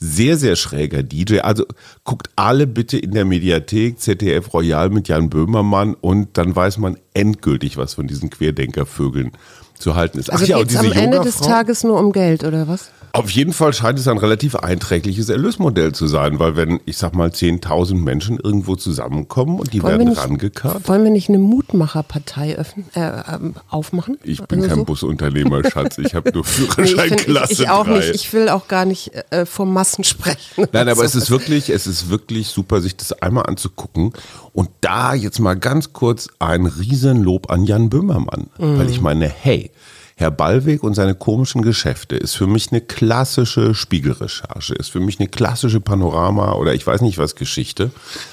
sehr, 0.00 0.38
sehr 0.38 0.56
schräger 0.56 1.02
DJ. 1.02 1.40
Also 1.40 1.66
guckt 2.04 2.30
alle 2.34 2.66
bitte 2.66 2.98
in 2.98 3.12
der 3.12 3.26
Mediathek 3.26 4.00
ZDF 4.00 4.52
Royal 4.54 4.88
mit 4.88 5.08
Jan 5.08 5.28
Böhmermann 5.28 5.94
und 5.94 6.38
dann 6.38 6.56
weiß 6.56 6.78
man 6.78 6.96
endgültig, 7.12 7.76
was 7.76 7.94
von 7.94 8.06
diesen 8.06 8.30
Querdenkervögeln 8.30 9.32
zu 9.80 9.94
halten 9.96 10.18
ist. 10.18 10.30
Also 10.30 10.44
Ach 10.44 10.48
ja, 10.48 10.56
und 10.58 10.70
diese 10.70 10.80
am 10.80 10.92
Ende 10.92 11.20
des? 11.20 11.38
Tages 11.38 11.82
nur 11.84 11.98
um 11.98 12.12
Geld 12.12 12.44
oder 12.44 12.68
was? 12.68 12.90
Auf 13.12 13.28
jeden 13.30 13.52
Fall 13.52 13.72
scheint 13.72 13.98
es 13.98 14.06
ein 14.06 14.18
relativ 14.18 14.54
einträgliches 14.54 15.28
Erlösmodell 15.30 15.90
zu 15.92 16.06
sein, 16.06 16.38
weil 16.38 16.54
wenn, 16.54 16.78
ich 16.86 16.96
sag 16.96 17.12
mal, 17.16 17.30
10.000 17.30 17.94
Menschen 17.94 18.38
irgendwo 18.38 18.76
zusammenkommen 18.76 19.58
und 19.58 19.72
die 19.72 19.82
Wollen 19.82 19.98
werden 19.98 20.08
nicht- 20.10 20.22
rangekarrt. 20.22 20.86
Wollen 20.88 21.02
wir 21.02 21.10
nicht 21.10 21.28
eine 21.28 21.38
Mutmacherpartei 21.40 22.56
öffnen, 22.56 22.86
äh, 22.94 23.00
ähm, 23.34 23.54
aufmachen? 23.68 24.16
Ich 24.22 24.42
bin 24.44 24.60
Oder 24.60 24.68
kein 24.68 24.78
so? 24.78 24.84
Busunternehmer, 24.84 25.62
Schatz. 25.70 25.98
Ich 25.98 26.14
habe 26.14 26.30
nur 26.32 26.44
Nee, 26.76 26.84
ich, 26.84 26.94
find, 26.94 27.26
ich, 27.50 27.60
ich 27.60 27.68
auch 27.68 27.84
3. 27.84 27.96
nicht. 27.96 28.14
Ich 28.14 28.32
will 28.32 28.48
auch 28.48 28.68
gar 28.68 28.84
nicht 28.84 29.10
äh, 29.30 29.44
vom 29.44 29.72
Massen 29.72 30.04
sprechen. 30.04 30.66
Nein, 30.72 30.88
aber 30.88 31.04
es 31.04 31.16
ist 31.16 31.30
wirklich, 31.32 31.70
es 31.70 31.88
ist 31.88 32.10
wirklich 32.10 32.46
super, 32.48 32.80
sich 32.80 32.96
das 32.96 33.12
einmal 33.12 33.46
anzugucken. 33.46 34.12
Und 34.52 34.68
da 34.82 35.14
jetzt 35.14 35.38
mal 35.40 35.54
ganz 35.54 35.92
kurz 35.92 36.28
ein 36.38 36.66
Riesenlob 36.66 37.50
an 37.50 37.64
Jan 37.64 37.88
Böhmermann. 37.90 38.50
Weil 38.58 38.88
ich 38.90 39.00
meine, 39.00 39.28
hey, 39.28 39.69
Herr 40.16 40.30
Ballweg 40.30 40.82
und 40.82 40.92
seine 40.92 41.14
komischen 41.14 41.62
Geschäfte 41.62 42.14
ist 42.14 42.34
für 42.34 42.46
mich 42.46 42.72
eine 42.72 42.82
klassische 42.82 43.74
Spiegelrecherche, 43.74 44.74
ist 44.74 44.90
für 44.90 45.00
mich 45.00 45.18
eine 45.18 45.28
klassische 45.28 45.80
Panorama 45.80 46.52
oder 46.52 46.74
ich 46.74 46.86
weiß 46.86 47.00
nicht 47.00 47.16
was 47.16 47.36
Geschichte. 47.36 47.90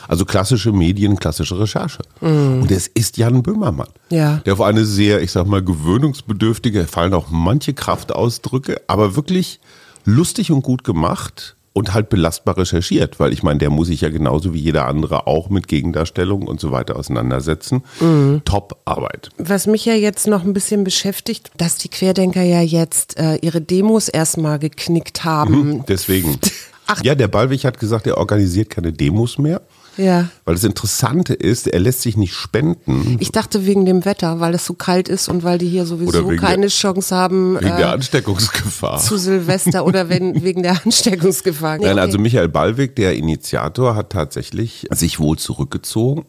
Also 0.08 0.26
klassische 0.26 0.74
Medien, 0.74 1.18
klassische 1.18 1.58
Recherche. 1.58 2.04
Und 2.20 2.72
es 2.72 2.88
ist 2.88 3.16
Jan 3.18 3.42
Böhmermann. 3.42 3.88
Ja. 4.10 4.42
Der 4.46 4.54
auf 4.54 4.62
eine 4.62 4.84
sehr, 4.84 5.22
ich 5.22 5.32
sag 5.32 5.48
mal, 5.48 5.64
gewöhnungsbedürftige, 5.64 6.88
fallen 6.88 7.14
auch 7.14 7.28
manche 7.30 7.74
Kraftausdrücke, 7.74 8.82
aber 8.88 9.16
wirklich 9.16 9.62
lustig 10.04 10.52
und 10.52 10.64
gut 10.64 10.84
gemacht 10.84 11.57
und 11.78 11.94
halt 11.94 12.10
belastbar 12.10 12.58
recherchiert, 12.58 13.20
weil 13.20 13.32
ich 13.32 13.44
meine, 13.44 13.60
der 13.60 13.70
muss 13.70 13.88
sich 13.88 14.02
ja 14.02 14.10
genauso 14.10 14.52
wie 14.52 14.60
jeder 14.60 14.88
andere 14.88 15.28
auch 15.28 15.50
mit 15.50 15.68
Gegendarstellungen 15.68 16.48
und 16.48 16.60
so 16.60 16.72
weiter 16.72 16.96
auseinandersetzen. 16.96 17.84
Mhm. 18.00 18.42
Top-Arbeit. 18.46 19.30
Was 19.38 19.68
mich 19.68 19.86
ja 19.86 19.94
jetzt 19.94 20.26
noch 20.26 20.44
ein 20.44 20.54
bisschen 20.54 20.84
beschäftigt, 20.84 21.52
dass 21.56 21.78
die 21.78 21.90
Querdenker 21.90 22.42
ja 22.42 22.62
jetzt 22.62 23.20
äh, 23.20 23.36
ihre 23.36 23.62
Demos 23.62 24.10
erstmal 24.10 24.58
geknickt 24.58 25.24
haben. 25.24 25.54
Mhm, 25.54 25.86
deswegen. 25.88 26.40
Ach. 26.88 27.04
Ja, 27.04 27.14
der 27.14 27.28
Ballweg 27.28 27.64
hat 27.64 27.80
gesagt, 27.80 28.08
er 28.08 28.18
organisiert 28.18 28.72
keine 28.72 28.92
Demos 28.92 29.38
mehr. 29.38 29.62
Ja. 29.98 30.30
Weil 30.46 30.56
das 30.56 30.64
Interessante 30.64 31.34
ist, 31.34 31.68
er 31.68 31.80
lässt 31.80 32.02
sich 32.02 32.18
nicht 32.18 32.34
spenden. 32.34 33.18
Ich 33.20 33.32
dachte 33.32 33.66
wegen 33.66 33.86
dem 33.86 34.06
Wetter, 34.06 34.40
weil 34.40 34.54
es 34.54 34.66
so 34.66 34.74
kalt 34.74 35.10
ist 35.10 35.28
und 35.28 35.44
weil 35.44 35.58
die 35.58 35.68
hier 35.68 35.86
sowieso 35.86 36.28
keine 36.36 36.62
der, 36.62 36.70
Chance 36.70 37.16
haben. 37.16 37.56
Wegen 37.56 37.68
äh, 37.68 37.78
der 37.78 37.92
Ansteckungsgefahr. 37.92 39.00
Zu 39.00 39.18
Silvester 39.18 39.86
oder 39.86 40.10
wenn, 40.10 40.44
wegen 40.44 40.64
der 40.64 40.80
Ansteckungsgefahr. 40.84 41.78
Nein, 41.80 41.94
okay. 41.94 42.00
also 42.00 42.18
Michael 42.20 42.50
Ballweg, 42.50 42.96
der 42.96 43.16
Initiator, 43.16 43.96
hat 43.96 44.12
tatsächlich 44.12 44.88
sich 44.92 45.20
wohl 45.20 45.38
zurückgezogen. 45.38 46.26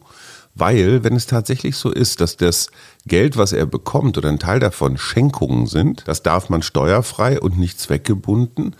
Weil, 0.55 1.03
wenn 1.03 1.15
es 1.15 1.25
tatsächlich 1.25 1.77
so 1.77 1.89
ist, 1.91 2.19
dass 2.19 2.35
das 2.35 2.67
Geld, 3.05 3.37
was 3.37 3.53
er 3.53 3.65
bekommt 3.65 4.17
oder 4.17 4.29
ein 4.29 4.39
Teil 4.39 4.59
davon 4.59 4.97
Schenkungen 4.97 5.67
sind, 5.67 6.03
das 6.05 6.21
darf 6.21 6.49
man 6.49 6.63
steuerfrei 6.63 7.39
und 7.39 7.57
nicht 7.57 7.79
zweckgebunden. 7.79 8.75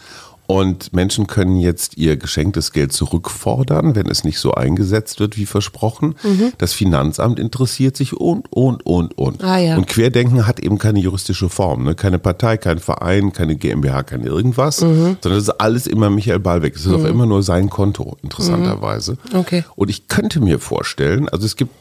Und 0.49 0.93
Menschen 0.93 1.27
können 1.27 1.59
jetzt 1.59 1.95
ihr 1.99 2.17
geschenktes 2.17 2.71
Geld 2.71 2.91
zurückfordern, 2.91 3.93
wenn 3.93 4.07
es 4.07 4.23
nicht 4.23 4.39
so 4.39 4.51
eingesetzt 4.55 5.19
wird 5.19 5.37
wie 5.37 5.45
versprochen. 5.45 6.15
Mhm. 6.23 6.53
Das 6.57 6.73
Finanzamt 6.73 7.37
interessiert 7.37 7.95
sich 7.95 8.15
und, 8.15 8.51
und, 8.51 8.83
und, 8.83 9.15
und. 9.15 9.43
Ah, 9.43 9.59
ja. 9.59 9.77
Und 9.77 9.85
Querdenken 9.85 10.47
hat 10.47 10.59
eben 10.59 10.79
keine 10.79 11.01
juristische 11.01 11.49
Form. 11.49 11.83
Ne? 11.83 11.93
Keine 11.93 12.17
Partei, 12.17 12.57
kein 12.57 12.79
Verein, 12.79 13.31
keine 13.31 13.57
GmbH, 13.57 14.01
kein 14.01 14.23
irgendwas. 14.23 14.81
Mhm. 14.81 15.17
Sondern 15.21 15.39
das 15.39 15.43
ist 15.43 15.61
alles 15.61 15.85
immer 15.85 16.09
Michael 16.09 16.39
Ballweg. 16.39 16.75
Es 16.75 16.81
ist 16.81 16.87
mhm. 16.87 16.95
auch 16.95 17.05
immer 17.07 17.27
nur 17.27 17.43
sein 17.43 17.69
Konto, 17.69 18.17
interessanterweise. 18.23 19.19
Mhm. 19.31 19.37
Okay. 19.37 19.63
Und 19.75 19.91
ich 19.91 20.07
könnte 20.07 20.39
mir 20.39 20.57
vorstellen, 20.57 21.29
also 21.29 21.45
es 21.45 21.57
gibt 21.57 21.73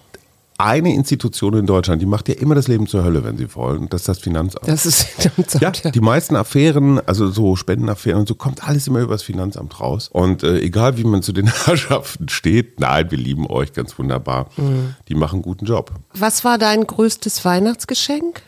eine 0.59 0.93
Institution 0.93 1.55
in 1.55 1.67
Deutschland, 1.67 2.03
die 2.03 2.07
macht 2.07 2.29
ja 2.29 2.35
immer 2.35 2.57
das 2.57 2.67
Leben 2.67 2.88
zur 2.88 3.05
Hölle, 3.05 3.23
wenn 3.23 3.38
sie 3.38 3.55
wollen. 3.55 3.88
Das 3.88 4.03
ist 4.03 4.09
das 4.09 4.19
Finanzamt. 4.19 4.67
Das 4.67 4.85
ist 4.87 5.05
Finanzamt. 5.05 5.85
Ja, 5.85 5.91
die 5.91 6.00
meisten 6.00 6.35
Affären, 6.35 7.00
also 7.07 7.31
so 7.31 7.55
Spendenaffären 7.55 8.21
und 8.21 8.29
so, 8.29 8.35
kommt 8.35 8.67
alles 8.67 8.88
immer 8.88 8.99
über 8.99 9.15
das 9.15 9.23
Finanzamt 9.23 9.81
raus. 9.81 10.09
Und 10.12 10.43
äh, 10.43 10.59
egal 10.59 10.99
wie 10.99 11.05
man 11.05 11.23
zu 11.23 11.33
den 11.33 11.47
Herrschaften 11.65 12.29
steht, 12.29 12.81
nein, 12.81 13.11
wir 13.11 13.19
lieben 13.19 13.47
euch 13.47 13.73
ganz 13.73 13.97
wunderbar. 13.99 14.50
Mhm. 14.57 14.97
Die 15.07 15.15
machen 15.15 15.37
einen 15.37 15.43
guten 15.43 15.65
Job. 15.65 15.93
Was 16.15 16.45
war 16.45 16.59
dein 16.59 16.85
größtes 16.85 17.45
Weihnachtsgeschenk? 17.45 18.43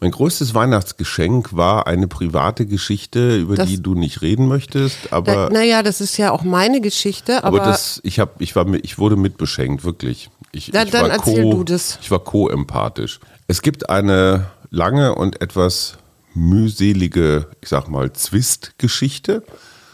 Mein 0.00 0.12
größtes 0.12 0.54
Weihnachtsgeschenk 0.54 1.54
war 1.54 1.86
eine 1.86 2.08
private 2.08 2.64
Geschichte, 2.64 3.36
über 3.36 3.56
das, 3.56 3.68
die 3.68 3.82
du 3.82 3.94
nicht 3.94 4.22
reden 4.22 4.48
möchtest, 4.48 5.12
aber. 5.12 5.50
Naja, 5.50 5.82
das 5.82 6.00
ist 6.00 6.16
ja 6.16 6.32
auch 6.32 6.42
meine 6.42 6.80
Geschichte, 6.80 7.44
aber. 7.44 7.60
Aber 7.60 7.70
das, 7.70 8.00
ich 8.02 8.18
hab, 8.18 8.40
ich 8.40 8.56
war, 8.56 8.66
ich 8.82 8.98
wurde 8.98 9.16
mitbeschenkt, 9.16 9.84
wirklich. 9.84 10.30
Ich, 10.52 10.70
da, 10.70 10.82
ich 10.82 10.90
dann 10.90 11.10
erzähl 11.10 11.44
co, 11.44 11.50
du 11.52 11.64
das. 11.64 11.98
Ich 12.02 12.10
war 12.10 12.20
co-empathisch. 12.20 13.20
Es 13.46 13.62
gibt 13.62 13.88
eine 13.88 14.46
lange 14.70 15.14
und 15.14 15.40
etwas 15.40 15.98
mühselige, 16.34 17.46
ich 17.60 17.68
sag 17.68 17.88
mal, 17.88 18.12
Zwist-Geschichte. 18.12 19.42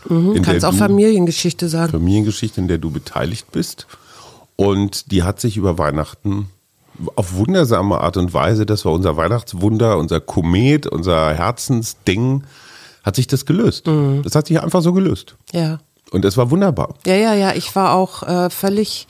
Mhm, 0.08 0.42
kannst 0.42 0.64
auch 0.64 0.74
Familiengeschichte 0.74 1.68
sagen. 1.68 1.92
Familiengeschichte, 1.92 2.60
in 2.60 2.68
der 2.68 2.78
du 2.78 2.90
beteiligt 2.90 3.50
bist. 3.52 3.86
Und 4.54 5.10
die 5.10 5.22
hat 5.22 5.40
sich 5.40 5.56
über 5.56 5.78
Weihnachten 5.78 6.48
auf 7.14 7.34
wundersame 7.34 8.00
Art 8.00 8.16
und 8.16 8.32
Weise, 8.32 8.64
das 8.64 8.84
war 8.84 8.92
unser 8.92 9.16
Weihnachtswunder, 9.16 9.98
unser 9.98 10.20
Komet, 10.20 10.86
unser 10.86 11.34
Herzensding, 11.34 12.44
hat 13.02 13.16
sich 13.16 13.26
das 13.26 13.44
gelöst. 13.44 13.86
Mhm. 13.86 14.22
Das 14.22 14.34
hat 14.34 14.46
sich 14.46 14.60
einfach 14.60 14.82
so 14.82 14.92
gelöst. 14.92 15.36
Ja. 15.52 15.80
Und 16.10 16.24
es 16.24 16.36
war 16.36 16.50
wunderbar. 16.50 16.94
Ja, 17.04 17.14
ja, 17.14 17.34
ja. 17.34 17.54
Ich 17.54 17.74
war 17.76 17.94
auch 17.94 18.22
äh, 18.22 18.50
völlig 18.50 19.06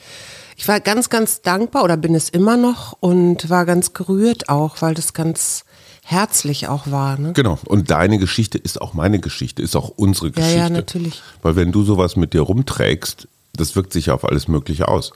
ich 0.57 0.67
war 0.67 0.79
ganz, 0.79 1.09
ganz 1.09 1.41
dankbar 1.43 1.83
oder 1.83 1.97
bin 1.97 2.15
es 2.15 2.29
immer 2.29 2.57
noch 2.57 2.97
und 2.99 3.47
war 3.49 3.65
ganz 3.65 3.93
gerührt 3.93 4.49
auch, 4.49 4.81
weil 4.81 4.95
das 4.95 5.13
ganz 5.13 5.63
herzlich 6.03 6.67
auch 6.67 6.89
war. 6.89 7.19
Ne? 7.19 7.33
Genau. 7.33 7.59
Und 7.65 7.91
deine 7.91 8.17
Geschichte 8.17 8.57
ist 8.57 8.81
auch 8.81 8.95
meine 8.95 9.19
Geschichte, 9.19 9.61
ist 9.61 9.75
auch 9.75 9.89
unsere 9.89 10.31
Geschichte. 10.31 10.57
Ja, 10.57 10.63
ja, 10.63 10.69
natürlich. 10.69 11.21
Weil 11.43 11.55
wenn 11.55 11.71
du 11.71 11.83
sowas 11.83 12.15
mit 12.15 12.33
dir 12.33 12.41
rumträgst, 12.41 13.27
das 13.53 13.75
wirkt 13.75 13.93
sich 13.93 14.09
auf 14.09 14.25
alles 14.25 14.47
Mögliche 14.47 14.87
aus. 14.87 15.11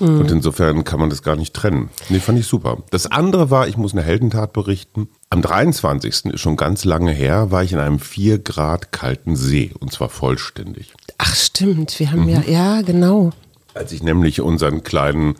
Mhm. 0.00 0.20
Und 0.20 0.30
insofern 0.30 0.84
kann 0.84 0.98
man 0.98 1.10
das 1.10 1.22
gar 1.22 1.36
nicht 1.36 1.52
trennen. 1.52 1.90
Nee, 2.08 2.20
fand 2.20 2.38
ich 2.38 2.46
super. 2.46 2.78
Das 2.90 3.06
andere 3.06 3.50
war, 3.50 3.68
ich 3.68 3.76
muss 3.76 3.92
eine 3.92 4.02
Heldentat 4.02 4.54
berichten. 4.54 5.08
Am 5.28 5.42
23. 5.42 6.24
ist 6.32 6.40
schon 6.40 6.56
ganz 6.56 6.86
lange 6.86 7.12
her, 7.12 7.50
war 7.50 7.62
ich 7.62 7.72
in 7.72 7.78
einem 7.78 7.98
4 7.98 8.38
Grad 8.38 8.92
kalten 8.92 9.36
See 9.36 9.72
und 9.78 9.92
zwar 9.92 10.08
vollständig. 10.08 10.94
Ach 11.18 11.34
stimmt, 11.34 11.98
wir 12.00 12.12
haben 12.12 12.22
mhm. 12.22 12.28
ja, 12.30 12.42
ja, 12.46 12.80
genau. 12.80 13.32
Als 13.76 13.92
ich 13.92 14.02
nämlich 14.02 14.40
unseren 14.40 14.82
kleinen 14.82 15.36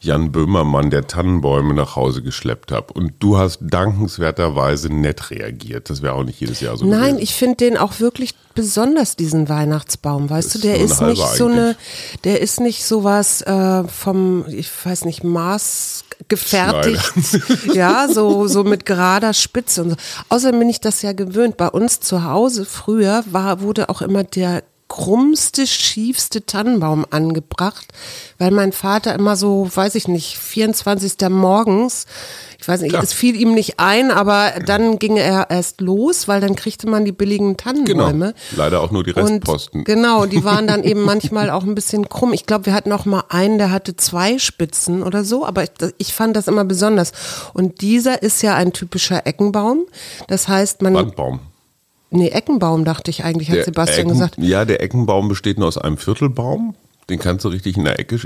Jan 0.00 0.30
Böhmermann 0.30 0.90
der 0.90 1.06
Tannenbäume 1.06 1.74
nach 1.74 1.96
Hause 1.96 2.22
geschleppt 2.22 2.70
habe. 2.70 2.92
Und 2.92 3.14
du 3.18 3.38
hast 3.38 3.58
dankenswerterweise 3.62 4.92
nett 4.92 5.30
reagiert. 5.30 5.90
Das 5.90 6.02
wäre 6.02 6.14
auch 6.14 6.24
nicht 6.24 6.40
jedes 6.40 6.60
Jahr 6.60 6.76
so. 6.76 6.84
Nein, 6.86 7.00
gewesen. 7.00 7.18
ich 7.22 7.34
finde 7.34 7.56
den 7.56 7.76
auch 7.76 7.98
wirklich 7.98 8.34
besonders, 8.54 9.16
diesen 9.16 9.48
Weihnachtsbaum. 9.48 10.28
Weißt 10.28 10.54
das 10.54 10.60
du, 10.60 10.68
der 10.68 10.80
ist, 10.80 10.92
ist 10.92 11.00
nicht 11.02 11.26
so 11.26 11.46
eine, 11.46 11.76
der 12.24 12.40
ist 12.40 12.60
nicht 12.60 12.84
sowas 12.84 13.42
äh, 13.42 13.84
vom, 13.84 14.44
ich 14.48 14.70
weiß 14.84 15.06
nicht, 15.06 15.24
Maß 15.24 16.04
gefertigt. 16.28 17.12
ja, 17.74 18.08
so, 18.08 18.46
so 18.48 18.64
mit 18.64 18.86
gerader 18.86 19.34
Spitze 19.34 19.82
und 19.82 19.90
so. 19.90 19.96
Außerdem 20.28 20.58
bin 20.60 20.68
ich 20.68 20.80
das 20.80 21.02
ja 21.02 21.12
gewöhnt. 21.12 21.56
Bei 21.56 21.68
uns 21.68 22.00
zu 22.00 22.24
Hause 22.24 22.64
früher 22.64 23.24
war, 23.30 23.60
wurde 23.60 23.88
auch 23.88 24.02
immer 24.02 24.24
der 24.24 24.62
krummste, 24.88 25.66
schiefste 25.66 26.46
Tannenbaum 26.46 27.06
angebracht, 27.10 27.86
weil 28.38 28.50
mein 28.50 28.72
Vater 28.72 29.14
immer 29.14 29.36
so, 29.36 29.68
weiß 29.72 29.94
ich 29.96 30.06
nicht, 30.06 30.38
24. 30.38 31.28
morgens, 31.28 32.06
ich 32.58 32.68
weiß 32.68 32.80
nicht, 32.80 32.90
Klar. 32.90 33.02
es 33.02 33.12
fiel 33.12 33.36
ihm 33.36 33.54
nicht 33.54 33.78
ein, 33.78 34.10
aber 34.10 34.52
dann 34.64 34.98
ging 34.98 35.16
er 35.16 35.50
erst 35.50 35.80
los, 35.80 36.28
weil 36.28 36.40
dann 36.40 36.56
kriegte 36.56 36.88
man 36.88 37.04
die 37.04 37.12
billigen 37.12 37.56
Tannenbäume. 37.56 38.34
Genau. 38.34 38.56
Leider 38.56 38.80
auch 38.80 38.90
nur 38.90 39.04
die 39.04 39.10
Restposten. 39.10 39.80
Und 39.80 39.84
genau, 39.84 40.26
die 40.26 40.44
waren 40.44 40.66
dann 40.66 40.82
eben 40.82 41.02
manchmal 41.04 41.50
auch 41.50 41.64
ein 41.64 41.74
bisschen 41.74 42.08
krumm. 42.08 42.32
Ich 42.32 42.46
glaube, 42.46 42.66
wir 42.66 42.74
hatten 42.74 42.92
auch 42.92 43.04
mal 43.04 43.24
einen, 43.28 43.58
der 43.58 43.70
hatte 43.70 43.96
zwei 43.96 44.38
Spitzen 44.38 45.02
oder 45.02 45.24
so, 45.24 45.44
aber 45.44 45.64
ich, 45.64 45.70
ich 45.98 46.14
fand 46.14 46.36
das 46.36 46.48
immer 46.48 46.64
besonders. 46.64 47.12
Und 47.52 47.80
dieser 47.80 48.22
ist 48.22 48.42
ja 48.42 48.54
ein 48.54 48.72
typischer 48.72 49.26
Eckenbaum. 49.26 49.86
Das 50.28 50.48
heißt, 50.48 50.82
man. 50.82 50.94
Wandbaum. 50.94 51.40
Nee, 52.10 52.28
Eckenbaum 52.28 52.84
dachte 52.84 53.10
ich 53.10 53.24
eigentlich, 53.24 53.48
hat 53.48 53.56
der 53.56 53.64
Sebastian 53.64 54.00
Ecken, 54.00 54.12
gesagt. 54.12 54.34
Ja, 54.38 54.64
der 54.64 54.80
Eckenbaum 54.82 55.28
besteht 55.28 55.58
nur 55.58 55.68
aus 55.68 55.78
einem 55.78 55.98
Viertelbaum. 55.98 56.74
Den 57.08 57.18
kannst 57.18 57.44
du 57.44 57.48
richtig 57.48 57.76
in 57.76 57.84
der 57.84 57.98
Ecke 57.98 58.20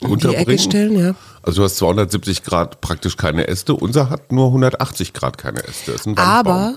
unterbringen. 0.00 0.46
Die 0.46 0.52
Ecke 0.52 0.62
stellen, 0.62 0.98
ja. 0.98 1.14
Also 1.42 1.60
du 1.60 1.64
hast 1.64 1.76
270 1.76 2.42
Grad 2.42 2.80
praktisch 2.80 3.16
keine 3.16 3.48
Äste. 3.48 3.74
Unser 3.74 4.10
hat 4.10 4.32
nur 4.32 4.46
180 4.48 5.12
Grad 5.12 5.38
keine 5.38 5.62
Äste. 5.64 5.96
Aber 6.16 6.76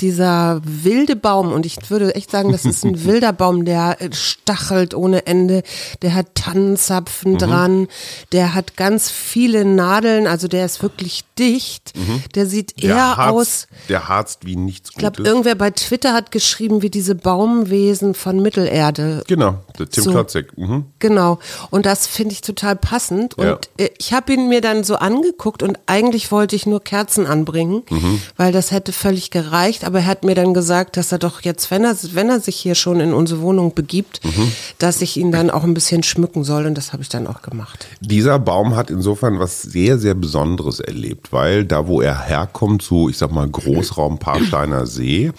dieser 0.00 0.60
wilde 0.64 1.16
Baum, 1.16 1.52
und 1.52 1.64
ich 1.64 1.90
würde 1.90 2.14
echt 2.14 2.30
sagen, 2.30 2.52
das 2.52 2.64
ist 2.64 2.84
ein 2.84 3.04
wilder 3.04 3.32
Baum, 3.32 3.64
der 3.64 3.96
stachelt 4.12 4.94
ohne 4.94 5.26
Ende, 5.26 5.62
der 6.02 6.14
hat 6.14 6.34
Tannenzapfen 6.34 7.32
mhm. 7.32 7.38
dran, 7.38 7.88
der 8.32 8.54
hat 8.54 8.76
ganz 8.76 9.10
viele 9.10 9.64
Nadeln, 9.64 10.26
also 10.26 10.48
der 10.48 10.66
ist 10.66 10.82
wirklich 10.82 11.24
dicht, 11.38 11.92
mhm. 11.96 12.22
der 12.34 12.46
sieht 12.46 12.82
der 12.82 12.90
eher 12.90 13.16
harzt, 13.16 13.32
aus. 13.32 13.66
Der 13.88 14.08
harzt 14.08 14.46
wie 14.46 14.56
nichts 14.56 14.90
Ich 14.90 14.96
glaube, 14.96 15.22
irgendwer 15.22 15.54
bei 15.54 15.70
Twitter 15.70 16.12
hat 16.12 16.30
geschrieben, 16.30 16.82
wie 16.82 16.90
diese 16.90 17.14
Baumwesen 17.14 18.14
von 18.14 18.40
Mittelerde. 18.42 19.22
Genau, 19.26 19.60
der 19.78 19.88
Tim 19.88 20.04
so, 20.04 20.10
Klotzek. 20.10 20.56
Mhm. 20.58 20.84
Genau, 20.98 21.38
und 21.70 21.86
das 21.86 22.06
finde 22.06 22.32
ich 22.32 22.42
total 22.42 22.76
passend. 22.76 23.34
Ja. 23.38 23.54
Und 23.54 23.70
äh, 23.78 23.90
ich 23.98 24.12
habe 24.12 24.32
ihn 24.32 24.48
mir 24.48 24.60
dann 24.60 24.84
so 24.84 24.96
angeguckt 24.96 25.62
und 25.62 25.78
eigentlich 25.86 26.30
wollte 26.30 26.56
ich 26.56 26.66
nur 26.66 26.82
Kerzen 26.82 27.26
anbringen, 27.26 27.82
mhm. 27.88 28.20
weil 28.36 28.52
das 28.52 28.70
hätte 28.70 28.92
völlig 28.92 29.30
gereicht 29.30 29.86
aber 29.86 30.00
er 30.00 30.06
hat 30.06 30.24
mir 30.24 30.34
dann 30.34 30.52
gesagt, 30.52 30.96
dass 30.96 31.12
er 31.12 31.18
doch 31.18 31.42
jetzt, 31.42 31.70
wenn 31.70 31.84
er, 31.84 31.96
wenn 32.12 32.28
er 32.28 32.40
sich 32.40 32.56
hier 32.56 32.74
schon 32.74 33.00
in 33.00 33.14
unsere 33.14 33.40
Wohnung 33.40 33.74
begibt, 33.74 34.24
mhm. 34.24 34.52
dass 34.78 35.00
ich 35.00 35.16
ihn 35.16 35.30
dann 35.30 35.50
auch 35.50 35.64
ein 35.64 35.74
bisschen 35.74 36.02
schmücken 36.02 36.44
soll 36.44 36.66
und 36.66 36.76
das 36.76 36.92
habe 36.92 37.02
ich 37.02 37.08
dann 37.08 37.26
auch 37.26 37.42
gemacht. 37.42 37.86
Dieser 38.00 38.38
Baum 38.38 38.74
hat 38.74 38.90
insofern 38.90 39.38
was 39.38 39.62
sehr, 39.62 39.98
sehr 39.98 40.14
Besonderes 40.14 40.80
erlebt, 40.80 41.25
weil 41.32 41.64
da, 41.64 41.86
wo 41.86 42.00
er 42.00 42.20
herkommt, 42.20 42.82
so 42.82 43.08
ich 43.08 43.18
sag 43.18 43.32
mal 43.32 43.48
Großraum 43.48 44.18
Parsteiner 44.18 44.86
See, 44.86 45.32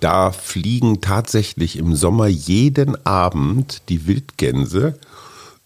da 0.00 0.32
fliegen 0.32 1.00
tatsächlich 1.00 1.76
im 1.78 1.94
Sommer 1.94 2.26
jeden 2.26 3.04
Abend 3.06 3.82
die 3.88 4.06
Wildgänse 4.06 4.94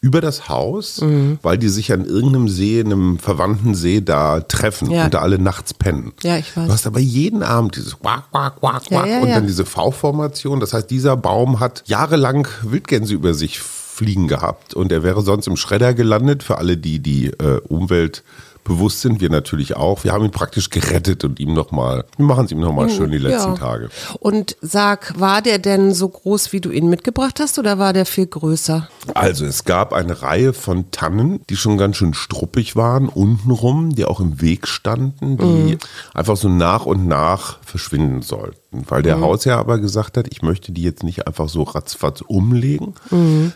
über 0.05 0.21
das 0.21 0.51
Haus, 0.51 1.01
mhm. 1.01 1.39
weil 1.41 1.57
die 1.57 1.71
sich 1.71 1.91
an 1.91 2.05
irgendeinem 2.05 2.49
See, 2.49 2.79
einem 2.79 3.19
verwandten 3.19 3.75
See 3.75 4.03
da 4.03 4.41
treffen 4.41 4.91
ja. 4.91 5.05
und 5.05 5.15
da 5.15 5.21
alle 5.21 5.39
nachts 5.39 5.73
pennen. 5.73 6.13
Ja, 6.23 6.37
ich 6.37 6.55
weiß. 6.55 6.67
Du 6.67 6.73
hast 6.73 6.87
aber 6.87 7.01
jeden 7.01 7.43
Abend 7.43 7.77
dieses 7.77 7.99
Quack, 7.99 8.31
Quack, 8.31 8.61
Quack, 8.61 8.85
Quack 8.85 9.07
ja, 9.07 9.13
ja, 9.13 9.21
und 9.23 9.31
dann 9.31 9.47
diese 9.47 9.65
V-Formation. 9.65 10.61
Das 10.61 10.75
heißt, 10.75 10.91
dieser 10.91 11.17
Baum 11.17 11.59
hat 11.59 11.85
jahrelang 11.87 12.47
Wildgänse 12.63 13.15
über 13.15 13.33
sich 13.33 13.61
fliegen 13.61 14.29
gehabt 14.29 14.75
und 14.75 14.93
er 14.93 15.03
wäre 15.05 15.23
sonst 15.23 15.47
im 15.47 15.57
Schredder 15.57 15.95
gelandet 15.95 16.43
für 16.43 16.59
alle, 16.59 16.77
die 16.77 16.99
die 16.99 17.29
äh, 17.29 17.61
Umwelt 17.67 18.25
bewusst 18.65 19.03
sind, 19.03 19.21
wir 19.21 19.31
natürlich 19.31 19.77
auch. 19.77 20.05
Wir 20.05 20.13
haben 20.13 20.25
ihn 20.25 20.31
praktisch 20.31 20.71
gerettet 20.71 21.23
und 21.25 21.39
ihm 21.39 21.53
nochmal, 21.53 22.05
wir 22.17 22.25
machen 22.27 22.47
es 22.47 22.53
ihm 22.53 22.61
nochmal 22.61 22.91
schön 22.91 23.11
die 23.11 23.19
letzten 23.19 23.53
Ja. 23.53 23.59
Tage. 23.59 23.91
Und 24.21 24.57
sag, 24.61 25.19
war 25.21 25.43
der 25.43 25.59
denn 25.59 25.93
so 25.93 26.09
groß, 26.09 26.53
wie 26.53 26.61
du 26.61 26.71
ihn 26.71 26.89
mitgebracht 26.89 27.41
hast, 27.41 27.59
oder 27.59 27.79
war 27.79 27.93
der 27.93 28.07
viel 28.07 28.27
größer? 28.27 28.89
Also 29.15 29.45
es 29.45 29.65
gab 29.65 29.93
eine 29.93 30.23
Reihe 30.23 30.53
von 30.53 30.91
Tannen, 30.91 31.41
die 31.51 31.57
schon 31.57 31.79
ganz 31.79 31.97
schön 31.97 32.15
struppig 32.15 32.75
waren, 32.75 33.09
untenrum, 33.09 33.95
die 33.95 34.05
auch 34.05 34.21
im 34.21 34.41
Weg 34.41 34.67
standen, 34.67 35.37
die 35.37 35.79
einfach 36.15 36.37
so 36.37 36.49
nach 36.49 36.87
und 36.87 37.07
nach 37.07 37.59
verschwinden 37.63 38.23
sollten. 38.23 38.64
Weil 38.89 39.03
der 39.03 39.21
Hausherr 39.21 39.59
aber 39.59 39.79
gesagt 39.79 40.17
hat, 40.17 40.27
ich 40.31 40.43
möchte 40.43 40.73
die 40.73 40.83
jetzt 40.83 41.03
nicht 41.03 41.27
einfach 41.27 41.49
so 41.49 41.63
ratzfatz 41.63 42.21
umlegen, 42.21 42.95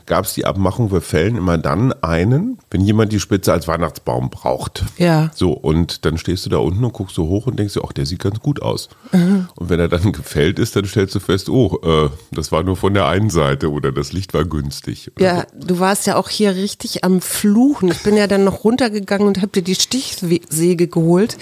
gab 0.07 0.25
es 0.25 0.35
die 0.35 0.45
Abmachung, 0.45 0.93
wir 0.93 1.01
fällen 1.01 1.37
immer 1.37 1.59
dann 1.59 1.93
einen, 2.03 2.59
wenn 2.71 2.83
jemand 2.83 3.13
die 3.13 3.21
Spitze 3.21 3.53
als 3.53 3.69
Weihnachtsbaum 3.69 4.31
braucht. 4.31 4.85
Ja. 4.97 5.31
So, 5.35 5.53
und 5.53 6.05
dann 6.05 6.19
stehst 6.19 6.47
du 6.47 6.51
da 6.51 6.59
unten 6.59 6.85
und 6.85 6.93
guckst 6.93 7.15
so 7.15 7.29
hoch 7.29 7.47
und 7.47 7.59
denkst 7.59 7.75
dir, 7.75 7.83
ach, 7.87 7.93
der 7.93 8.07
sieht 8.07 8.23
ganz 8.23 8.41
gut 8.41 8.63
aus. 8.63 8.89
Und 9.13 9.71
wenn 9.71 9.81
er 9.81 9.89
dann 9.89 10.13
gefällt 10.13 10.59
ist, 10.59 10.77
dann 10.77 10.85
stellst 10.85 11.15
du 11.15 11.21
fest, 11.21 11.49
oh, 11.49 11.81
äh, 11.83 12.11
das 12.33 12.53
war 12.53 12.63
nur 12.63 12.77
von 12.77 12.95
der 12.95 13.07
einen 13.07 13.31
Seite 13.31 13.71
oder 13.71 13.93
das 13.93 14.13
Licht 14.13 14.35
war 14.35 14.45
günstig. 14.45 15.11
Ja, 15.19 15.47
du 15.55 15.79
warst 15.79 16.07
ja 16.07 16.17
auch 16.17 16.29
hier 16.29 16.55
richtig 16.55 17.05
am 17.05 17.21
Fluchen. 17.21 17.89
Ich 17.89 18.03
bin 18.03 18.17
ja 18.17 18.27
dann 18.27 18.45
noch 18.45 18.65
runtergegangen 18.65 19.27
und 19.27 19.43
hab 19.43 19.53
dir 19.53 19.63
die 19.63 19.75
Stichsäge 19.75 20.89
geholt. 20.89 21.37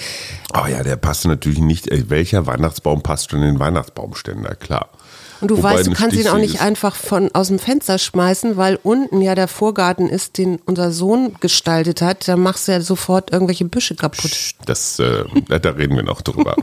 Aber 0.52 0.68
ja, 0.68 0.82
der 0.82 0.96
passte 0.96 1.28
natürlich 1.28 1.60
nicht. 1.60 1.88
Ey, 1.88 2.08
welcher 2.08 2.46
Weihnachtsbaum 2.46 3.02
passt 3.02 3.30
schon 3.30 3.42
in 3.42 3.46
den 3.46 3.60
Weihnachtsbaumständer? 3.66 4.54
Klar. 4.54 4.90
Und 5.40 5.48
du 5.50 5.58
Wobei 5.58 5.74
weißt, 5.74 5.86
du 5.88 5.92
kannst 5.92 6.16
ihn 6.16 6.28
auch 6.28 6.38
nicht 6.38 6.54
ist- 6.54 6.60
einfach 6.62 6.94
von 6.94 7.30
aus 7.34 7.48
dem 7.48 7.58
Fenster 7.58 7.98
schmeißen, 7.98 8.56
weil 8.56 8.78
unten 8.82 9.20
ja 9.20 9.34
der 9.34 9.48
Vorgarten 9.48 10.08
ist, 10.08 10.38
den 10.38 10.58
unser 10.64 10.92
Sohn 10.92 11.34
gestaltet 11.40 12.02
hat. 12.02 12.26
Da 12.28 12.36
machst 12.36 12.68
du 12.68 12.72
ja 12.72 12.80
sofort 12.80 13.32
irgendwelche 13.32 13.64
Büsche 13.64 13.94
kaputt. 13.96 14.32
Das, 14.64 14.98
äh, 14.98 15.24
da 15.48 15.58
da 15.58 15.70
reden 15.70 15.96
wir 15.96 16.02
noch 16.02 16.22
drüber. 16.22 16.56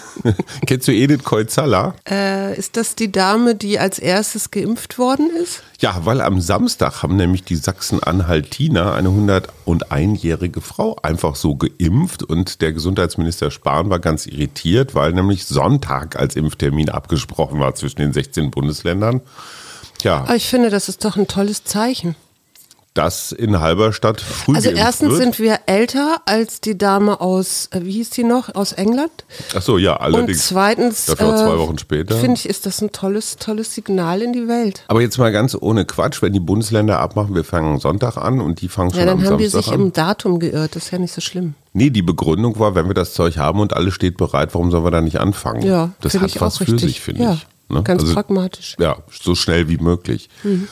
Kennst 0.66 0.88
du 0.88 0.92
Edith 0.92 1.22
Koizala? 1.24 1.94
Äh, 2.08 2.56
ist 2.58 2.76
das 2.76 2.94
die 2.96 3.12
Dame, 3.12 3.54
die 3.54 3.78
als 3.78 3.98
erstes 3.98 4.50
geimpft 4.50 4.98
worden 4.98 5.30
ist? 5.42 5.62
Ja, 5.80 6.00
weil 6.04 6.20
am 6.20 6.40
Samstag 6.40 7.02
haben 7.02 7.16
nämlich 7.16 7.44
die 7.44 7.56
Sachsen-Anhaltiner 7.56 8.94
eine 8.94 9.10
101-jährige 9.10 10.60
Frau 10.60 10.96
einfach 11.02 11.36
so 11.36 11.56
geimpft 11.56 12.22
und 12.22 12.60
der 12.62 12.72
Gesundheitsminister 12.72 13.50
Spahn 13.50 13.90
war 13.90 13.98
ganz 13.98 14.26
irritiert, 14.26 14.94
weil 14.94 15.12
nämlich 15.12 15.44
Sonntag 15.44 16.16
als 16.16 16.34
Impftermin 16.34 16.88
abgesprochen 16.88 17.60
war 17.60 17.74
zwischen 17.74 17.98
den 18.00 18.12
16 18.16 18.50
Bundesländern. 18.50 19.20
Ja, 20.02 20.18
Aber 20.22 20.36
ich 20.36 20.48
finde, 20.48 20.70
das 20.70 20.88
ist 20.88 21.04
doch 21.04 21.16
ein 21.16 21.28
tolles 21.28 21.64
Zeichen. 21.64 22.16
dass 22.94 23.30
in 23.32 23.60
Halberstadt 23.60 24.22
früh 24.22 24.54
Also 24.56 24.70
erstens 24.70 25.10
wird. 25.10 25.20
sind 25.22 25.38
wir 25.38 25.58
älter 25.66 26.22
als 26.24 26.62
die 26.62 26.78
Dame 26.78 27.20
aus, 27.20 27.68
äh, 27.72 27.80
wie 27.82 27.92
hieß 27.92 28.08
die 28.08 28.24
noch, 28.24 28.54
aus 28.54 28.72
England. 28.72 29.10
Ach 29.54 29.60
so, 29.60 29.76
ja, 29.76 29.96
Und 29.96 30.00
allerdings. 30.00 30.46
zweitens, 30.46 31.04
Dafür 31.04 31.28
auch 31.28 31.36
zwei 31.36 31.54
äh, 31.56 31.58
Wochen 31.58 31.76
später. 31.76 32.16
finde 32.16 32.36
ich, 32.38 32.48
ist 32.48 32.64
das 32.64 32.80
ein 32.80 32.92
tolles, 32.92 33.36
tolles 33.36 33.74
Signal 33.74 34.22
in 34.22 34.32
die 34.32 34.48
Welt. 34.48 34.82
Aber 34.88 35.02
jetzt 35.02 35.18
mal 35.18 35.30
ganz 35.30 35.54
ohne 35.60 35.84
Quatsch, 35.84 36.22
wenn 36.22 36.32
die 36.32 36.40
Bundesländer 36.40 36.98
abmachen, 36.98 37.34
wir 37.34 37.44
fangen 37.44 37.78
Sonntag 37.80 38.16
an 38.16 38.40
und 38.40 38.62
die 38.62 38.68
fangen 38.70 38.90
schon 38.92 39.00
Ja, 39.00 39.04
dann 39.06 39.18
am 39.20 39.24
haben 39.26 39.36
die 39.36 39.46
Samstag 39.48 39.64
sich 39.64 39.72
an. 39.74 39.86
im 39.86 39.92
Datum 39.92 40.38
geirrt. 40.38 40.74
Das 40.74 40.84
ist 40.86 40.90
ja 40.90 40.98
nicht 40.98 41.12
so 41.12 41.20
schlimm. 41.20 41.52
Nee, 41.74 41.90
die 41.90 42.00
Begründung 42.02 42.58
war, 42.58 42.74
wenn 42.74 42.86
wir 42.86 42.94
das 42.94 43.12
Zeug 43.12 43.36
haben 43.36 43.60
und 43.60 43.74
alles 43.74 43.92
steht 43.92 44.16
bereit, 44.16 44.54
warum 44.54 44.70
sollen 44.70 44.84
wir 44.84 44.90
da 44.90 45.02
nicht 45.02 45.20
anfangen? 45.20 45.60
Ja, 45.62 45.90
das 46.00 46.14
hat 46.18 46.30
ich 46.30 46.40
was 46.40 46.56
für 46.56 46.78
sich, 46.78 47.02
finde 47.02 47.22
Ja, 47.24 47.32
ich. 47.34 47.46
Ne? 47.68 47.82
ganz 47.82 48.12
pragmatisch. 48.14 48.76
Ja, 48.78 48.98
so 49.10 49.34
schnell 49.34 49.68
wie 49.68 49.78
möglich. 49.78 50.28
Mhm. 50.44 50.68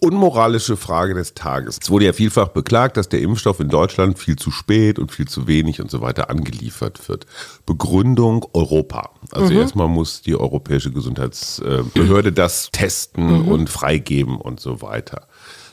Unmoralische 0.00 0.76
Frage 0.76 1.14
des 1.14 1.34
Tages. 1.34 1.78
Es 1.82 1.90
wurde 1.90 2.04
ja 2.04 2.12
vielfach 2.12 2.48
beklagt, 2.48 2.96
dass 2.96 3.08
der 3.08 3.20
Impfstoff 3.20 3.58
in 3.58 3.68
Deutschland 3.68 4.16
viel 4.16 4.36
zu 4.36 4.52
spät 4.52 4.96
und 5.00 5.10
viel 5.10 5.26
zu 5.26 5.48
wenig 5.48 5.80
und 5.80 5.90
so 5.90 6.00
weiter 6.00 6.30
angeliefert 6.30 7.08
wird. 7.08 7.26
Begründung 7.66 8.46
Europa. 8.52 9.10
Also 9.32 9.52
Mhm. 9.52 9.58
erstmal 9.60 9.88
muss 9.88 10.22
die 10.22 10.36
Europäische 10.36 10.92
Gesundheitsbehörde 10.92 12.30
das 12.32 12.70
testen 12.70 13.42
Mhm. 13.42 13.48
und 13.48 13.70
freigeben 13.70 14.36
und 14.40 14.60
so 14.60 14.82
weiter. 14.82 15.26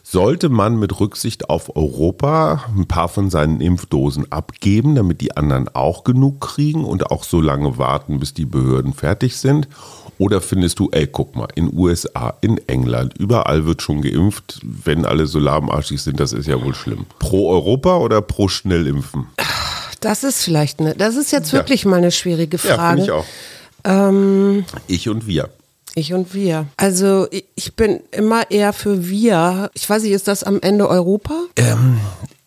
Sollte 0.07 0.49
man 0.49 0.77
mit 0.77 0.99
Rücksicht 0.99 1.49
auf 1.49 1.75
Europa 1.75 2.65
ein 2.77 2.85
paar 2.87 3.09
von 3.09 3.31
seinen 3.31 3.59
Impfdosen 3.59 4.31
abgeben, 4.31 4.93
damit 4.93 5.19
die 5.19 5.35
anderen 5.35 5.67
auch 5.73 6.03
genug 6.03 6.41
kriegen 6.41 6.85
und 6.85 7.09
auch 7.09 7.23
so 7.23 7.41
lange 7.41 7.79
warten, 7.79 8.19
bis 8.19 8.31
die 8.35 8.45
Behörden 8.45 8.93
fertig 8.93 9.35
sind? 9.37 9.67
Oder 10.19 10.41
findest 10.41 10.77
du, 10.77 10.89
ey, 10.91 11.07
guck 11.07 11.35
mal, 11.35 11.47
in 11.55 11.75
USA, 11.75 12.35
in 12.41 12.59
England, 12.67 13.15
überall 13.17 13.65
wird 13.65 13.81
schon 13.81 14.03
geimpft, 14.03 14.59
wenn 14.63 15.05
alle 15.05 15.25
so 15.25 15.39
lahmarschig 15.39 15.99
sind, 16.01 16.19
das 16.19 16.33
ist 16.33 16.45
ja 16.47 16.63
wohl 16.63 16.75
schlimm. 16.75 17.07
Pro 17.17 17.49
Europa 17.51 17.97
oder 17.97 18.21
pro 18.21 18.47
Schnellimpfen? 18.47 19.25
Das 20.01 20.23
ist 20.23 20.43
vielleicht 20.43 20.79
eine, 20.81 20.93
das 20.93 21.15
ist 21.15 21.31
jetzt 21.31 21.51
Ja. 21.51 21.57
wirklich 21.57 21.83
mal 21.83 21.97
eine 21.97 22.11
schwierige 22.11 22.57
Ja, 22.57 22.75
Frage. 22.75 23.01
finde 23.01 23.03
ich 23.05 23.11
auch. 23.11 24.83
ich 24.87 25.09
und 25.09 25.25
wir. 25.25 25.49
Ich 25.95 26.13
und 26.13 26.33
wir. 26.33 26.67
Also 26.77 27.27
ich- 27.31 27.75
bin 27.75 28.01
immer 28.11 28.51
eher 28.51 28.73
für 28.73 29.07
wir. 29.07 29.71
Ich 29.73 29.89
weiß 29.89 30.03
nicht, 30.03 30.11
ist 30.11 30.27
das 30.27 30.43
am 30.43 30.59
Ende 30.61 30.87
Europa? 30.89 31.33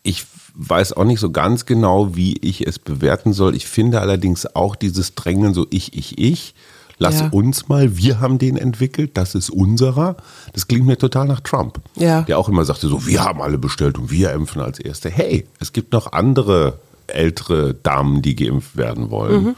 Ich 0.03 0.25
weiß 0.55 0.93
auch 0.93 1.03
nicht 1.05 1.19
so 1.19 1.31
ganz 1.31 1.65
genau, 1.65 2.15
wie 2.15 2.37
ich 2.37 2.65
es 2.67 2.79
bewerten 2.79 3.33
soll. 3.33 3.55
Ich 3.55 3.65
finde 3.67 4.01
allerdings 4.01 4.45
auch 4.55 4.75
dieses 4.75 5.15
Drängen 5.15 5.53
so 5.53 5.65
ich, 5.69 5.97
ich, 5.97 6.17
ich. 6.17 6.53
Lass 7.01 7.21
Ja. 7.21 7.29
uns 7.29 7.69
mal, 7.69 7.95
wir 7.97 8.19
haben 8.19 8.39
den 8.39 8.57
entwickelt, 8.57 9.11
das 9.15 9.33
ist 9.33 9.49
unserer. 9.49 10.17
Das 10.51 10.67
klingt 10.67 10.85
mir 10.85 10.97
total 10.97 11.27
nach 11.27 11.39
Trump. 11.39 11.79
Ja. 11.95 12.23
Der 12.23 12.37
auch 12.37 12.49
immer 12.49 12.65
sagte 12.65 12.87
so, 12.89 13.07
wir 13.07 13.23
haben 13.23 13.41
alle 13.41 13.57
bestellt 13.57 13.97
und 13.97 14.11
wir 14.11 14.31
impfen 14.33 14.61
als 14.61 14.79
Erste. 14.79 15.09
Hey, 15.09 15.47
es 15.61 15.71
gibt 15.71 15.93
noch 15.93 16.11
andere 16.11 16.79
ältere 17.07 17.73
Damen, 17.73 18.21
die 18.21 18.35
geimpft 18.35 18.75
werden 18.75 19.09
wollen. 19.11 19.43
Mhm. 19.43 19.55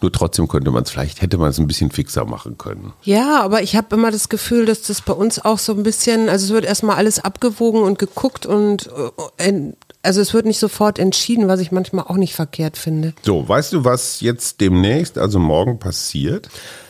Nur 0.00 0.12
trotzdem 0.12 0.46
könnte 0.46 0.70
man 0.70 0.82
es, 0.82 0.90
vielleicht 0.90 1.22
hätte 1.22 1.38
man 1.38 1.48
es 1.48 1.58
ein 1.58 1.66
bisschen 1.66 1.90
fixer 1.90 2.26
machen 2.26 2.58
können. 2.58 2.92
Ja, 3.02 3.40
aber 3.40 3.62
ich 3.62 3.76
habe 3.76 3.96
immer 3.96 4.10
das 4.10 4.28
Gefühl, 4.28 4.66
dass 4.66 4.82
das 4.82 5.00
bei 5.00 5.14
uns 5.14 5.42
auch 5.42 5.58
so 5.58 5.72
ein 5.72 5.82
bisschen, 5.82 6.28
also 6.28 6.46
es 6.46 6.52
wird 6.52 6.66
erstmal 6.66 6.96
alles 6.96 7.18
abgewogen 7.18 7.82
und 7.82 7.98
geguckt 7.98 8.44
und 8.44 8.90
äh, 9.38 9.72
also 10.02 10.20
es 10.20 10.34
wird 10.34 10.46
nicht 10.46 10.58
sofort 10.58 10.98
entschieden, 10.98 11.48
was 11.48 11.60
ich 11.60 11.72
manchmal 11.72 12.04
auch 12.04 12.16
nicht 12.16 12.34
verkehrt 12.34 12.76
finde. 12.76 13.14
So, 13.22 13.48
weißt 13.48 13.72
du, 13.72 13.84
was 13.84 14.20
jetzt 14.20 14.60
demnächst, 14.60 15.16
also 15.18 15.38
morgen 15.38 15.78
passiert? 15.78 16.48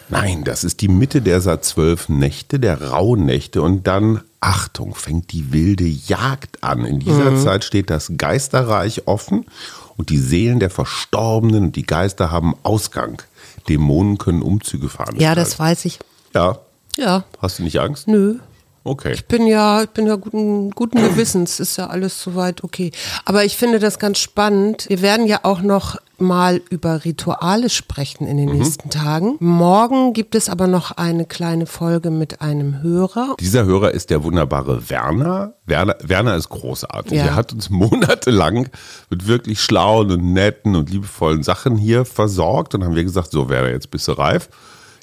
Nein, 0.09 0.45
das 0.45 0.65
ist 0.65 0.83
die 0.83 0.89
Mitte 0.89 1.23
der 1.23 1.41
seit 1.41 1.65
zwölf 1.65 2.09
Nächte, 2.09 2.61
der 2.61 2.91
Rauhnächte 2.91 3.63
und 3.63 3.87
dann, 3.87 4.21
Achtung, 4.41 4.95
fängt 4.95 5.33
die 5.33 5.53
wilde 5.53 5.87
Jagd 5.87 6.63
an. 6.63 6.85
In 6.85 7.01
dieser 7.01 7.37
Zeit 7.37 7.65
steht 7.65 7.91
das 7.91 8.13
Geisterreich 8.17 9.07
offen 9.07 9.47
und 9.97 10.11
die 10.11 10.19
Seelen 10.19 10.61
der 10.61 10.71
Verstorbenen 10.71 11.65
und 11.65 11.77
die 11.77 11.87
Geister 11.87 12.31
haben 12.31 12.55
Ausgang. 12.63 13.23
Dämonen 13.69 14.19
können 14.19 14.43
Umzüge 14.43 14.89
fahren. 14.89 15.17
Ja, 15.19 15.35
das 15.35 15.59
weiß 15.59 15.85
ich. 15.87 15.99
Ja, 16.35 16.59
Ja, 16.97 17.25
hast 17.41 17.59
du 17.59 17.63
nicht 17.63 17.79
Angst? 17.81 18.07
nö. 18.09 18.37
Okay. 18.87 19.15
Ich 19.15 19.27
bin 19.27 19.49
ja, 19.49 19.83
ich 19.83 19.91
bin 19.91 20.07
ja 20.07 20.15
guten, 20.15 20.71
guten 20.71 20.99
Gewissens, 20.99 21.59
ist 21.59 21.77
ja 21.77 21.89
alles 21.89 22.23
soweit 22.23 22.63
okay. 22.63 22.93
Aber 23.25 23.45
ich 23.45 23.57
finde 23.57 23.81
das 23.81 23.99
ganz 23.99 24.19
spannend. 24.19 24.87
Wir 24.89 25.03
werden 25.03 25.27
ja 25.27 25.41
auch 25.43 25.61
noch 25.61 25.97
mal 26.19 26.63
über 26.71 27.05
Rituale 27.05 27.69
sprechen 27.69 28.29
in 28.29 28.37
den 28.37 28.49
nächsten 28.51 28.89
Tagen. 28.89 29.37
Morgen 29.41 30.13
gibt 30.13 30.37
es 30.37 30.49
aber 30.49 30.69
noch 30.69 30.93
eine 30.93 31.25
kleine 31.25 31.67
Folge 31.67 32.11
mit 32.11 32.41
einem 32.41 32.81
Hörer. 32.81 33.35
Dieser 33.41 33.65
Hörer 33.65 33.91
ist 33.91 34.11
der 34.11 34.23
wunderbare 34.23 34.89
Werner. 34.89 35.55
Werner, 35.67 35.97
Werner 36.03 36.37
ist 36.37 36.49
großartig. 36.49 37.19
Ja. 37.19 37.25
Er 37.25 37.35
hat 37.35 37.53
uns 37.53 37.69
monatelang 37.69 38.69
mit 39.11 39.27
wirklich 39.27 39.61
schlauen 39.61 40.13
und 40.13 40.33
netten 40.33 40.77
und 40.77 40.91
liebevollen 40.91 41.43
Sachen 41.43 41.77
hier 41.77 42.05
versorgt. 42.05 42.77
Und 42.77 42.85
haben 42.85 42.95
wir 42.95 43.05
gesagt, 43.05 43.33
so 43.33 43.49
Werner, 43.49 43.71
jetzt 43.71 43.91
bist 43.91 44.07
du 44.07 44.13
reif. 44.13 44.49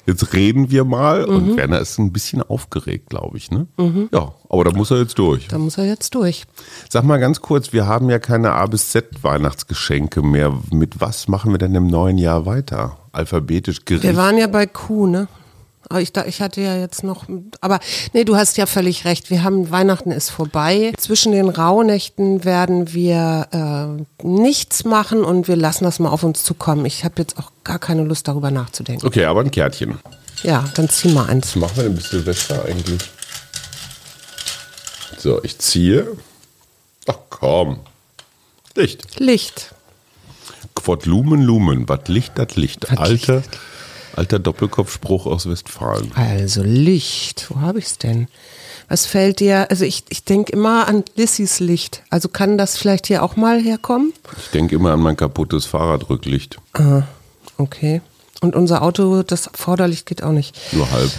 Jetzt 0.06 0.32
reden 0.32 0.70
wir 0.70 0.84
mal. 0.84 1.26
Mhm. 1.26 1.34
Und 1.34 1.56
Werner 1.56 1.80
ist 1.80 1.98
ein 1.98 2.12
bisschen 2.12 2.42
aufgeregt, 2.42 3.08
glaube 3.08 3.36
ich. 3.36 3.50
Ne? 3.50 3.66
Ja, 4.12 4.34
aber 4.48 4.64
da 4.64 4.70
muss 4.72 4.90
er 4.90 4.98
jetzt 4.98 5.18
durch. 5.18 5.48
Da 5.48 5.58
muss 5.58 5.78
er 5.78 5.86
jetzt 5.86 6.14
durch. 6.14 6.44
Sag 6.88 7.04
mal 7.04 7.18
ganz 7.18 7.40
kurz, 7.40 7.72
wir 7.72 7.86
haben 7.86 8.10
ja 8.10 8.18
keine 8.18 8.52
A 8.52 8.66
bis 8.66 8.90
Z 8.90 9.22
Weihnachtsgeschenke 9.22 10.22
mehr. 10.22 10.52
Mit 10.70 11.00
was 11.00 11.28
machen 11.28 11.52
wir 11.52 11.58
denn 11.58 11.74
im 11.74 11.86
neuen 11.86 12.18
Jahr 12.18 12.46
weiter? 12.46 12.98
Alphabetisch 13.12 13.84
Gericht. 13.84 14.04
Wir 14.04 14.16
waren 14.16 14.36
ja 14.36 14.46
bei 14.46 14.66
Q, 14.66 15.06
ne? 15.06 15.28
Ich, 15.98 16.12
ich 16.16 16.40
hatte 16.40 16.60
ja 16.60 16.76
jetzt 16.76 17.04
noch, 17.04 17.24
aber 17.60 17.80
nee, 18.12 18.24
du 18.24 18.36
hast 18.36 18.56
ja 18.56 18.66
völlig 18.66 19.04
recht. 19.04 19.30
Wir 19.30 19.42
haben 19.42 19.70
Weihnachten 19.70 20.10
ist 20.10 20.30
vorbei. 20.30 20.92
Zwischen 20.98 21.32
den 21.32 21.48
Rauhnächten 21.48 22.44
werden 22.44 22.92
wir 22.92 23.48
äh, 23.52 24.26
nichts 24.26 24.84
machen 24.84 25.24
und 25.24 25.48
wir 25.48 25.56
lassen 25.56 25.84
das 25.84 25.98
mal 25.98 26.10
auf 26.10 26.22
uns 26.22 26.44
zukommen. 26.44 26.84
Ich 26.86 27.04
habe 27.04 27.14
jetzt 27.18 27.38
auch 27.38 27.52
gar 27.64 27.78
keine 27.78 28.04
Lust 28.04 28.28
darüber 28.28 28.50
nachzudenken. 28.50 29.06
okay, 29.06 29.24
aber 29.24 29.40
ein 29.40 29.50
Kärtchen. 29.50 29.98
Ja, 30.42 30.64
dann 30.74 30.88
zieh 30.88 31.08
mal 31.08 31.26
eins. 31.26 31.48
Was 31.48 31.56
machen 31.56 31.76
wir 31.76 31.82
denn 31.84 31.94
bis 31.94 32.10
Silvester 32.10 32.64
eigentlich? 32.64 33.00
So, 35.18 35.42
ich 35.42 35.58
ziehe. 35.58 36.16
Ach 37.06 37.16
komm. 37.30 37.80
Licht. 38.74 39.18
Licht. 39.18 39.74
Quod 40.74 41.06
Lumen 41.06 41.42
Lumen, 41.42 41.88
wat 41.88 42.08
Licht 42.08 42.32
dat 42.36 42.56
Licht. 42.56 42.90
Wat 42.90 42.98
Alte, 42.98 43.42
Alter 44.16 44.38
Doppelkopfspruch 44.38 45.26
aus 45.26 45.48
Westfalen. 45.48 46.12
Also 46.14 46.62
Licht, 46.62 47.46
wo 47.50 47.60
habe 47.60 47.78
ich 47.78 47.86
es 47.86 47.98
denn? 47.98 48.28
Was 48.88 49.06
fällt 49.06 49.40
dir, 49.40 49.70
also 49.70 49.84
ich, 49.84 50.04
ich 50.08 50.24
denke 50.24 50.52
immer 50.52 50.88
an 50.88 51.04
Lissys 51.16 51.60
Licht. 51.60 52.02
Also 52.10 52.28
kann 52.28 52.58
das 52.58 52.76
vielleicht 52.76 53.06
hier 53.06 53.22
auch 53.22 53.36
mal 53.36 53.60
herkommen? 53.60 54.12
Ich 54.38 54.50
denke 54.50 54.76
immer 54.76 54.92
an 54.92 55.00
mein 55.00 55.16
kaputtes 55.16 55.64
Fahrradrücklicht. 55.64 56.58
Ah, 56.74 57.02
okay. 57.56 58.02
Und 58.40 58.54
unser 58.54 58.82
Auto, 58.82 59.22
das 59.22 59.48
Vorderlicht 59.54 60.06
geht 60.06 60.22
auch 60.22 60.32
nicht. 60.32 60.56
Nur 60.72 60.90
halb. 60.90 61.10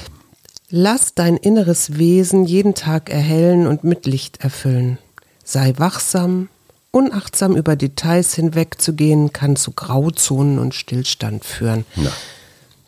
Lass 0.69 1.15
dein 1.15 1.37
inneres 1.37 1.97
Wesen 1.97 2.45
jeden 2.45 2.75
Tag 2.75 3.09
erhellen 3.09 3.65
und 3.67 3.83
mit 3.83 4.05
Licht 4.05 4.43
erfüllen. 4.43 4.99
Sei 5.43 5.73
wachsam, 5.77 6.49
unachtsam 6.91 7.55
über 7.55 7.75
Details 7.75 8.33
hinwegzugehen, 8.33 9.33
kann 9.33 9.55
zu 9.55 9.71
Grauzonen 9.71 10.59
und 10.59 10.73
Stillstand 10.73 11.45
führen. 11.45 11.85
Na, 11.95 12.11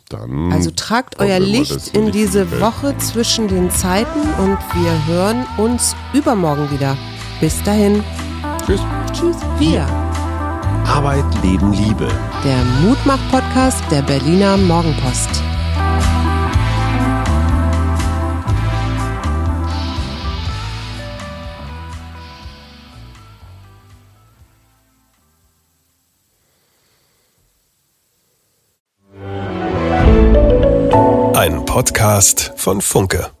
dann. 0.08 0.52
Also 0.52 0.70
tragt 0.70 1.18
euer 1.20 1.40
Licht 1.40 1.94
in 1.94 2.12
diese 2.12 2.46
die 2.46 2.52
Welt. 2.52 2.60
Woche 2.60 2.96
zwischen 2.98 3.48
den 3.48 3.70
Zeiten 3.70 4.20
und 4.38 4.58
wir 4.74 5.06
hören 5.06 5.46
uns 5.56 5.94
übermorgen 6.12 6.70
wieder. 6.70 6.96
Bis 7.40 7.62
dahin. 7.62 8.02
Tschüss. 8.64 8.80
Tschüss. 9.12 9.36
Wir. 9.58 9.86
Arbeit, 10.86 11.24
Leben, 11.42 11.72
Liebe. 11.72 12.08
Der 12.44 12.64
Mutmach-Podcast 12.82 13.82
der 13.90 14.02
Berliner 14.02 14.56
Morgenpost. 14.56 15.42
Podcast 31.78 32.50
von 32.56 32.80
Funke. 32.80 33.37